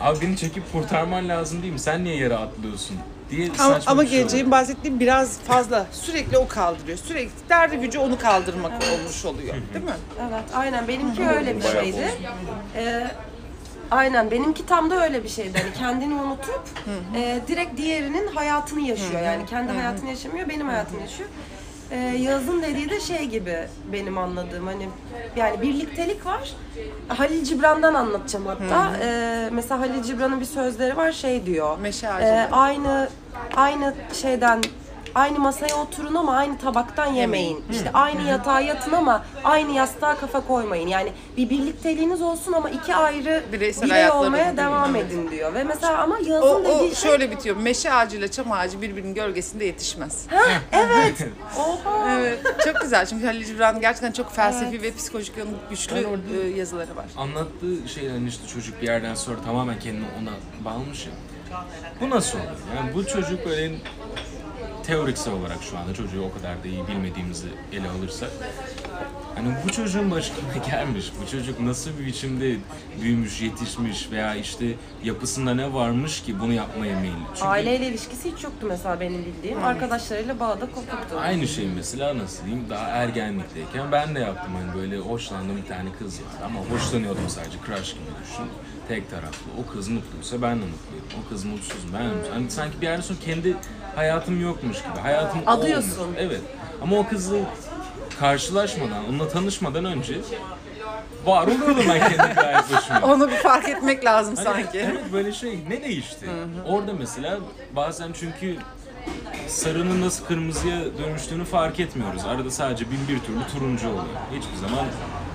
abi 0.00 0.20
beni 0.20 0.36
çekip 0.36 0.72
kurtarman 0.72 1.28
lazım 1.28 1.62
değil 1.62 1.72
mi? 1.72 1.78
Sen 1.78 2.04
niye 2.04 2.16
yere 2.16 2.36
atlıyorsun? 2.36 2.96
diye 3.30 3.48
Ama, 3.58 3.80
ama 3.86 4.06
şey 4.06 4.18
geleceğim 4.18 4.50
bahsettiğim 4.50 5.00
biraz 5.00 5.38
fazla. 5.40 5.86
Sürekli 5.92 6.38
o 6.38 6.48
kaldırıyor. 6.48 6.98
Sürekli 6.98 7.48
derdi 7.48 7.76
gücü 7.76 7.98
onu 7.98 8.18
kaldırmak 8.18 8.72
olmuş 8.72 9.24
oluyor. 9.24 9.54
Değil 9.74 9.84
mi? 9.84 9.90
Evet, 10.20 10.44
aynen 10.54 10.88
benimki 10.88 11.28
öyle 11.28 11.56
bir 11.56 11.62
şeydi. 11.62 12.10
Ee, 12.76 13.06
aynen 13.90 14.30
benimki 14.30 14.66
tam 14.66 14.90
da 14.90 15.04
öyle 15.04 15.24
bir 15.24 15.28
şeydi. 15.28 15.58
Hani 15.58 15.72
kendini 15.74 16.14
unutup 16.14 16.62
e, 17.16 17.40
direkt 17.48 17.76
diğerinin 17.76 18.26
hayatını 18.26 18.80
yaşıyor. 18.80 19.22
Yani 19.22 19.46
kendi 19.46 19.72
hayatını 19.72 20.10
yaşamıyor, 20.10 20.48
benim 20.48 20.68
hayatımı 20.68 21.00
yaşıyor. 21.00 21.28
Ee, 21.90 21.96
Yağız'ın 21.96 22.62
dediği 22.62 22.90
de 22.90 23.00
şey 23.00 23.26
gibi 23.26 23.56
benim 23.92 24.18
anladığım 24.18 24.66
hani 24.66 24.88
yani 25.36 25.62
birliktelik 25.62 26.26
var. 26.26 26.52
Halil 27.08 27.44
Cibran'dan 27.44 27.94
anlatacağım 27.94 28.46
hatta. 28.46 28.92
Ee, 29.02 29.48
mesela 29.52 29.80
Halil 29.80 30.02
Cibran'ın 30.02 30.40
bir 30.40 30.46
sözleri 30.46 30.96
var 30.96 31.12
şey 31.12 31.46
diyor. 31.46 31.78
Meşe 31.78 32.08
ağacında. 32.08 32.48
aynı 32.52 33.08
aynı 33.56 33.94
şeyden 34.12 34.60
aynı 35.14 35.38
masaya 35.38 35.74
oturun 35.76 36.14
ama 36.14 36.36
aynı 36.36 36.58
tabaktan 36.58 37.06
yemeyin. 37.12 37.64
İşte 37.70 37.90
aynı 37.92 38.22
yatağa 38.22 38.60
yatın 38.60 38.92
ama 38.92 39.24
aynı 39.44 39.72
yastığa 39.72 40.16
kafa 40.16 40.40
koymayın. 40.40 40.88
Yani 40.88 41.12
bir 41.36 41.50
birlikteliğiniz 41.50 42.22
olsun 42.22 42.52
ama 42.52 42.70
iki 42.70 42.94
ayrı 42.94 43.44
Bireysel 43.52 43.88
birey 43.90 44.10
olmaya 44.10 44.56
devam 44.56 44.96
edin 44.96 45.30
diyor. 45.30 45.54
Ve 45.54 45.64
mesela 45.64 45.98
ama 46.02 46.14
O, 46.14 46.24
Yağız'ın 46.24 46.64
o 46.64 46.64
dediği 46.64 46.96
şey 46.96 47.10
şöyle 47.10 47.30
bitiyor. 47.30 47.56
Meşe 47.56 47.92
ağacıyla 47.92 48.28
çam 48.30 48.52
ağacı 48.52 48.82
birbirinin 48.82 49.14
gölgesinde 49.14 49.64
yetişmez. 49.64 50.26
evet. 50.72 51.28
Oha. 51.58 52.10
Evet, 52.18 52.38
çok 52.64 52.80
güzel. 52.80 53.06
Çünkü 53.06 53.26
Halil 53.26 53.44
Cibran'ın 53.44 53.80
gerçekten 53.80 54.12
çok 54.12 54.32
felsefi 54.32 54.82
ve 54.82 54.94
psikolojik 54.94 55.36
yönü 55.36 55.50
güçlü 55.70 56.06
e, 56.42 56.48
yazıları 56.58 56.96
var. 56.96 57.06
anlattığı 57.16 57.88
şeylerin 57.94 58.26
işte 58.26 58.46
çocuk 58.46 58.82
bir 58.82 58.86
yerden 58.86 59.14
sonra 59.14 59.36
tamamen 59.46 59.78
kendini 59.78 60.04
ona 60.22 60.30
bağlamış 60.64 61.06
ya. 61.06 61.12
Bu 62.00 62.10
nasıl 62.10 62.38
olur? 62.38 62.46
Yani 62.76 62.94
bu 62.94 63.06
çocuk 63.06 63.46
böyle 63.46 63.70
teoriksel 64.90 65.32
olarak 65.32 65.58
şu 65.70 65.78
anda 65.78 65.94
çocuğu 65.94 66.22
o 66.22 66.32
kadar 66.38 66.64
da 66.64 66.68
iyi 66.68 66.88
bilmediğimizi 66.88 67.48
ele 67.72 67.90
alırsak 67.90 68.30
Hani 69.34 69.54
bu 69.64 69.72
çocuğun 69.72 70.10
başına 70.10 70.36
gelmiş, 70.70 71.12
bu 71.22 71.30
çocuk 71.30 71.60
nasıl 71.60 71.90
bir 71.98 72.06
biçimde 72.06 72.56
büyümüş, 73.02 73.40
yetişmiş 73.40 74.10
veya 74.10 74.34
işte 74.34 74.66
yapısında 75.04 75.54
ne 75.54 75.72
varmış 75.72 76.22
ki 76.22 76.40
bunu 76.40 76.52
yapmaya 76.52 77.00
meyilli. 77.00 77.16
Çünkü 77.34 77.48
Aileyle 77.48 77.86
ilişkisi 77.86 78.32
hiç 78.32 78.44
yoktu 78.44 78.66
mesela 78.68 79.00
benim 79.00 79.24
bildiğim. 79.24 79.64
Arkadaşlarıyla 79.64 80.40
bağda 80.40 80.66
kopuktu. 80.66 81.18
Aynı 81.20 81.48
şey 81.48 81.68
mesela 81.76 82.18
nasıl 82.18 82.44
diyeyim 82.44 82.66
daha 82.70 82.86
ergenlikteyken 82.86 83.92
ben 83.92 84.14
de 84.14 84.20
yaptım 84.20 84.52
hani 84.54 84.82
böyle 84.82 84.98
hoşlandığım 84.98 85.56
bir 85.56 85.66
tane 85.66 85.92
kız 85.98 86.20
var 86.20 86.44
ama 86.44 86.60
hoşlanıyordum 86.60 87.28
sadece 87.28 87.58
crush 87.66 87.92
gibi 87.92 88.10
düşün. 88.22 88.46
Tek 88.88 89.10
taraflı. 89.10 89.50
O 89.58 89.72
kız 89.72 89.88
mutluysa 89.88 90.42
ben 90.42 90.56
de 90.56 90.64
mutluyum. 90.64 91.04
O 91.26 91.28
kız 91.28 91.44
mutsuz 91.44 91.92
ben 91.92 92.04
de 92.04 92.08
mutsuzum. 92.08 92.34
Hani 92.34 92.50
sanki 92.50 92.80
bir 92.80 92.86
yerden 92.86 93.00
sonra 93.00 93.18
kendi 93.24 93.56
hayatım 93.96 94.42
yokmuş 94.42 94.76
gibi. 94.78 95.00
Hayatım 95.02 95.40
Adıyorsun. 95.46 96.02
olmuş. 96.02 96.16
Evet. 96.20 96.40
Ama 96.82 96.96
o 96.96 97.06
kızla 97.08 97.36
karşılaşmadan, 98.20 99.08
onunla 99.08 99.28
tanışmadan 99.28 99.84
önce 99.84 100.14
var 101.26 101.46
oluyordum 101.46 101.84
ben 101.88 101.98
kendi 102.16 102.34
gayet 102.40 102.72
başıma. 102.72 103.00
Onu 103.02 103.30
bir 103.30 103.36
fark 103.36 103.68
etmek 103.68 104.04
lazım 104.04 104.34
Hani 104.36 104.44
sanki. 104.44 104.78
Evet 104.78 105.12
böyle 105.12 105.32
şey 105.32 105.58
ne 105.68 105.82
değişti? 105.82 106.26
Orada 106.66 106.92
mesela 106.92 107.38
bazen 107.76 108.10
çünkü 108.20 108.56
sarının 109.48 110.00
nasıl 110.00 110.24
kırmızıya 110.26 110.78
dönüştüğünü 110.98 111.44
fark 111.44 111.80
etmiyoruz. 111.80 112.24
Arada 112.24 112.50
sadece 112.50 112.84
bin 112.90 113.08
bir 113.08 113.18
türlü 113.20 113.46
turuncu 113.54 113.88
oluyor. 113.88 114.04
Hiçbir 114.32 114.56
zaman 114.68 114.84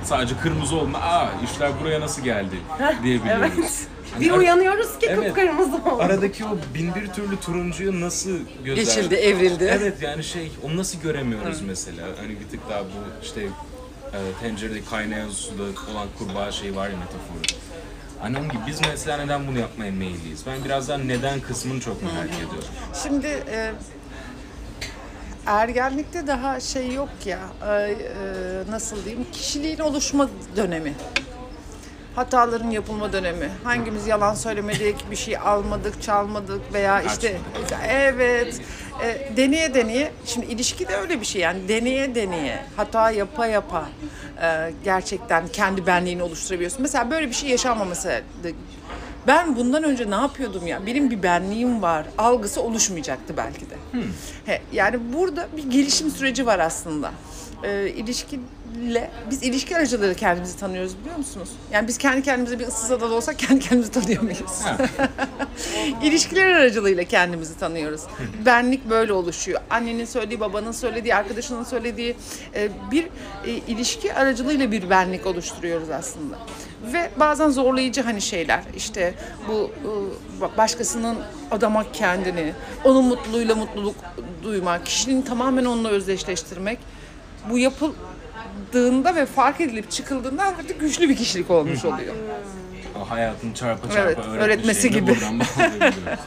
sadece 0.03 0.37
kırmızı 0.37 0.75
olma, 0.75 0.97
aa 0.99 1.27
işler 1.43 1.71
buraya 1.81 2.01
nasıl 2.01 2.21
geldi 2.21 2.55
diyebiliyoruz. 3.03 3.43
Evet. 3.57 3.87
Hani 4.15 4.25
Bir 4.25 4.31
ar- 4.31 4.37
uyanıyoruz 4.37 4.99
ki 4.99 5.05
Evet. 5.09 5.25
kıpkırmızı 5.27 5.75
oldu. 5.75 6.01
Aradaki 6.03 6.45
o 6.45 6.57
bin 6.73 6.95
bir 6.95 7.07
türlü 7.07 7.37
turuncuyu 7.39 8.01
nasıl 8.01 8.39
gözler... 8.63 8.83
Geçildi, 8.83 9.15
evrildi. 9.15 9.63
Evet 9.79 10.01
yani 10.01 10.23
şey 10.23 10.51
onu 10.63 10.77
nasıl 10.77 10.99
göremiyoruz 11.01 11.61
mesela? 11.61 12.07
Hani 12.17 12.29
bir 12.39 12.47
tık 12.49 12.69
daha 12.69 12.83
bu 12.83 13.23
işte 13.23 13.41
e, 13.41 14.19
tencerede 14.41 14.79
kaynayan 14.89 15.29
suda 15.29 15.63
olan 15.63 16.07
kurbağa 16.17 16.51
şey 16.51 16.75
var 16.75 16.89
ya 16.89 16.95
metaforu. 16.97 17.59
Hani 18.19 18.37
onun 18.37 18.49
gibi 18.49 18.61
biz 18.67 18.79
mesela 18.91 19.17
neden 19.17 19.47
bunu 19.47 19.59
yapmaya 19.59 19.91
meyilliyiz? 19.91 20.41
Ben 20.47 20.65
birazdan 20.65 21.07
neden 21.07 21.39
kısmını 21.39 21.79
çok 21.79 22.03
merak 22.03 22.29
ediyorum. 22.29 22.69
Şimdi 23.03 23.27
e, 23.27 23.71
ergenlikte 25.45 26.27
daha 26.27 26.59
şey 26.59 26.93
yok 26.93 27.09
ya, 27.25 27.39
e, 27.67 27.73
e, 27.73 27.95
nasıl 28.69 29.05
diyeyim, 29.05 29.25
kişiliğin 29.31 29.79
oluşma 29.79 30.29
dönemi. 30.55 30.93
Hataların 32.15 32.69
yapılma 32.69 33.13
dönemi. 33.13 33.49
Hangimiz 33.63 34.07
yalan 34.07 34.33
söylemedik, 34.33 35.11
bir 35.11 35.15
şey 35.15 35.37
almadık, 35.37 36.01
çalmadık 36.01 36.73
veya 36.73 37.01
işte 37.01 37.37
evet 37.89 38.61
e, 39.03 39.37
deneye 39.37 39.73
deneye. 39.73 40.11
Şimdi 40.25 40.45
ilişki 40.45 40.87
de 40.87 40.95
öyle 40.95 41.21
bir 41.21 41.25
şey 41.25 41.41
yani 41.41 41.67
deneye 41.67 42.15
deneye, 42.15 42.65
hata 42.75 43.11
yapa 43.11 43.47
yapa 43.47 43.89
e, 44.41 44.71
gerçekten 44.83 45.47
kendi 45.47 45.87
benliğini 45.87 46.23
oluşturabiliyorsun. 46.23 46.81
Mesela 46.81 47.11
böyle 47.11 47.27
bir 47.27 47.33
şey 47.33 47.49
yaşanmaması 47.49 48.21
ben 49.27 49.55
bundan 49.55 49.83
önce 49.83 50.11
ne 50.11 50.15
yapıyordum 50.15 50.67
ya? 50.67 50.85
Benim 50.85 51.11
bir 51.11 51.23
benliğim 51.23 51.81
var. 51.81 52.05
Algısı 52.17 52.61
oluşmayacaktı 52.61 53.37
belki 53.37 53.69
de. 53.69 53.75
He, 54.45 54.61
yani 54.71 55.13
burada 55.13 55.47
bir 55.57 55.71
gelişim 55.71 56.09
süreci 56.09 56.45
var 56.45 56.59
aslında. 56.59 57.11
Ee, 57.63 57.87
ilişkiyle, 58.75 59.11
biz 59.29 59.43
ilişki 59.43 59.77
aracılığıyla 59.77 60.13
kendimizi 60.15 60.57
tanıyoruz 60.57 60.97
biliyor 60.99 61.17
musunuz? 61.17 61.49
Yani 61.71 61.87
biz 61.87 61.97
kendi 61.97 62.23
kendimize 62.23 62.59
bir 62.59 62.67
ıssız 62.67 62.91
adada 62.91 63.13
olsak 63.13 63.39
kendi 63.39 63.59
kendimizi 63.59 63.91
tanıyor 63.91 64.21
muyuz? 64.21 64.39
İlişkiler 66.03 66.47
aracılığıyla 66.47 67.03
kendimizi 67.03 67.57
tanıyoruz. 67.57 68.01
Benlik 68.45 68.89
böyle 68.89 69.13
oluşuyor. 69.13 69.61
Annenin 69.69 70.05
söylediği, 70.05 70.39
babanın 70.39 70.71
söylediği, 70.71 71.15
arkadaşının 71.15 71.63
söylediği 71.63 72.15
e, 72.55 72.69
bir 72.91 73.03
e, 73.45 73.51
ilişki 73.51 74.13
aracılığıyla 74.13 74.71
bir 74.71 74.89
benlik 74.89 75.25
oluşturuyoruz 75.25 75.89
aslında. 75.89 76.37
Ve 76.93 77.09
bazen 77.19 77.49
zorlayıcı 77.49 78.01
hani 78.01 78.21
şeyler 78.21 78.63
işte 78.75 79.13
bu 79.47 79.71
e, 80.43 80.57
başkasının 80.57 81.17
adamak 81.51 81.93
kendini, 81.93 82.53
onun 82.83 83.05
mutluluğuyla 83.05 83.55
mutluluk 83.55 83.95
duymak, 84.43 84.85
kişinin 84.85 85.21
tamamen 85.21 85.65
onunla 85.65 85.89
özdeşleştirmek 85.89 86.79
bu 87.49 87.57
yapıldığında 88.75 89.15
ve 89.15 89.25
fark 89.25 89.61
edilip 89.61 89.91
çıkıldığında 89.91 90.43
artık 90.43 90.79
güçlü 90.79 91.09
bir 91.09 91.15
kişilik 91.15 91.51
olmuş 91.51 91.85
oluyor. 91.85 92.15
O 93.01 93.09
hayatın 93.09 93.53
çarpa 93.53 93.87
çarpa 93.87 94.01
Evet, 94.01 94.17
öğretme 94.17 94.37
öğretmesi 94.43 94.89
gibi. 94.91 95.07
buradan 95.07 95.39
bağlayabiliriz. 95.57 96.19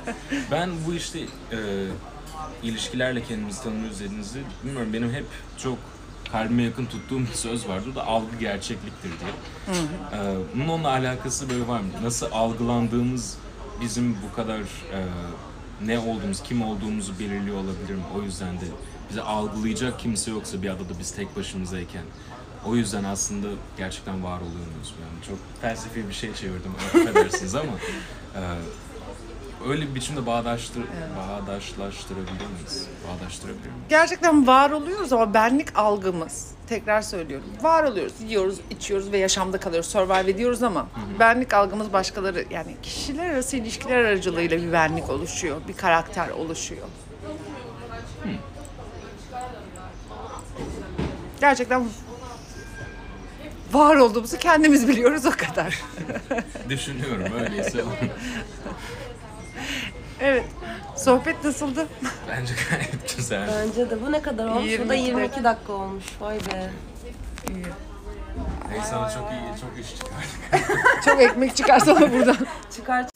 ben 0.51 0.71
bu 0.87 0.95
işte 0.95 1.19
e, 1.53 1.59
ilişkilerle 2.63 3.23
kendimizi 3.23 3.63
tanıyoruz 3.63 4.01
dediğinizde 4.01 4.39
bilmiyorum 4.65 4.93
benim 4.93 5.13
hep 5.13 5.25
çok 5.59 5.79
kalbime 6.33 6.63
yakın 6.63 6.87
tuttuğum 6.87 7.21
bir 7.21 7.35
söz 7.35 7.69
vardır. 7.69 7.91
O 7.93 7.95
da 7.95 8.07
algı 8.07 8.37
gerçekliktir 8.41 9.11
diye. 9.21 9.31
E, 10.13 10.37
bunun 10.55 10.69
onunla 10.69 10.89
alakası 10.89 11.51
böyle 11.51 11.69
var 11.69 11.81
mı? 11.81 11.87
Nasıl 12.03 12.27
algılandığımız 12.33 13.37
bizim 13.81 14.17
bu 14.31 14.37
kadar 14.37 14.59
e, 14.61 14.99
ne 15.87 15.99
olduğumuz, 15.99 16.43
kim 16.43 16.63
olduğumuzu 16.63 17.19
belirliyor 17.19 17.57
olabilir 17.57 17.95
mi? 17.95 18.03
O 18.19 18.23
yüzden 18.23 18.55
de 18.55 18.65
bizi 19.11 19.23
algılayacak 19.23 19.99
kimse 19.99 20.31
yoksa 20.31 20.63
bir 20.63 20.69
adada 20.69 20.99
biz 21.01 21.11
tek 21.11 21.37
başımızayken 21.37 22.03
o 22.66 22.77
yüzden 22.77 23.05
aslında 23.05 23.47
gerçekten 23.77 24.25
var 24.25 24.37
oluyor 24.40 24.66
muyuz? 24.75 24.94
Yani 25.01 25.25
çok 25.27 25.38
felsefi 25.61 26.09
bir 26.09 26.14
şey 26.14 26.35
çevirdim, 26.35 26.73
affedersiniz 26.87 27.55
ama 27.55 27.73
e, 28.37 28.40
öyle 29.68 29.88
bir 29.90 29.94
biçimde 29.94 30.27
bağdaştır, 30.27 30.83
bağdaşlaştırabilir 31.18 32.47
miyiz? 32.57 32.87
Bağdaştırabilir 33.09 33.66
miyiz? 33.66 33.85
Gerçekten 33.88 34.47
var 34.47 34.71
oluyoruz 34.71 35.12
ama 35.12 35.35
benlik 35.35 35.79
algımız, 35.79 36.51
tekrar 36.68 37.03
söylüyorum, 37.03 37.49
var 37.62 37.85
oluyoruz, 37.85 38.12
yiyoruz, 38.29 38.61
içiyoruz 38.71 39.12
ve 39.12 39.18
yaşamda 39.18 39.61
kalıyoruz, 39.61 39.90
survive 39.90 40.31
ediyoruz 40.31 40.62
ama 40.62 40.87
benlik 41.18 41.55
algımız 41.55 41.92
başkaları, 41.92 42.44
yani 42.51 42.77
kişiler 42.83 43.31
arası 43.31 43.57
ilişkiler 43.57 43.97
aracılığıyla 43.97 44.59
bir 44.59 44.73
benlik 44.73 45.11
oluşuyor, 45.11 45.61
bir 45.68 45.77
karakter 45.77 46.29
oluşuyor. 46.29 46.87
Gerçekten 51.40 51.85
var 53.72 53.96
olduğumuzu 53.96 54.38
kendimiz 54.38 54.88
biliyoruz 54.88 55.26
o 55.26 55.31
kadar. 55.31 55.83
Düşünüyorum 56.68 57.33
öyleyse. 57.40 57.85
Evet, 60.20 60.44
sohbet 60.96 61.44
nasıldı? 61.44 61.87
Bence 62.28 62.54
gayet 62.70 63.16
güzel. 63.16 63.48
Bence 63.48 63.90
de 63.90 64.07
bu 64.07 64.12
ne 64.12 64.22
kadar 64.22 64.48
olmuş? 64.48 64.78
Bu 64.85 64.88
da 64.88 64.94
22 64.94 65.07
22 65.07 65.44
dakika 65.44 65.72
olmuş. 65.72 66.04
Vay 66.20 66.37
be. 66.37 66.70
Neyse 68.70 68.94
ama 68.96 69.11
çok 69.11 69.31
iyi, 69.31 69.61
çok 69.61 69.85
iş 69.85 69.96
çıkardık. 69.98 70.78
Çok 71.04 71.22
ekmek 71.22 71.57
çıkarsa 71.57 72.00
buradan. 72.00 72.37
Çıkar 72.76 73.07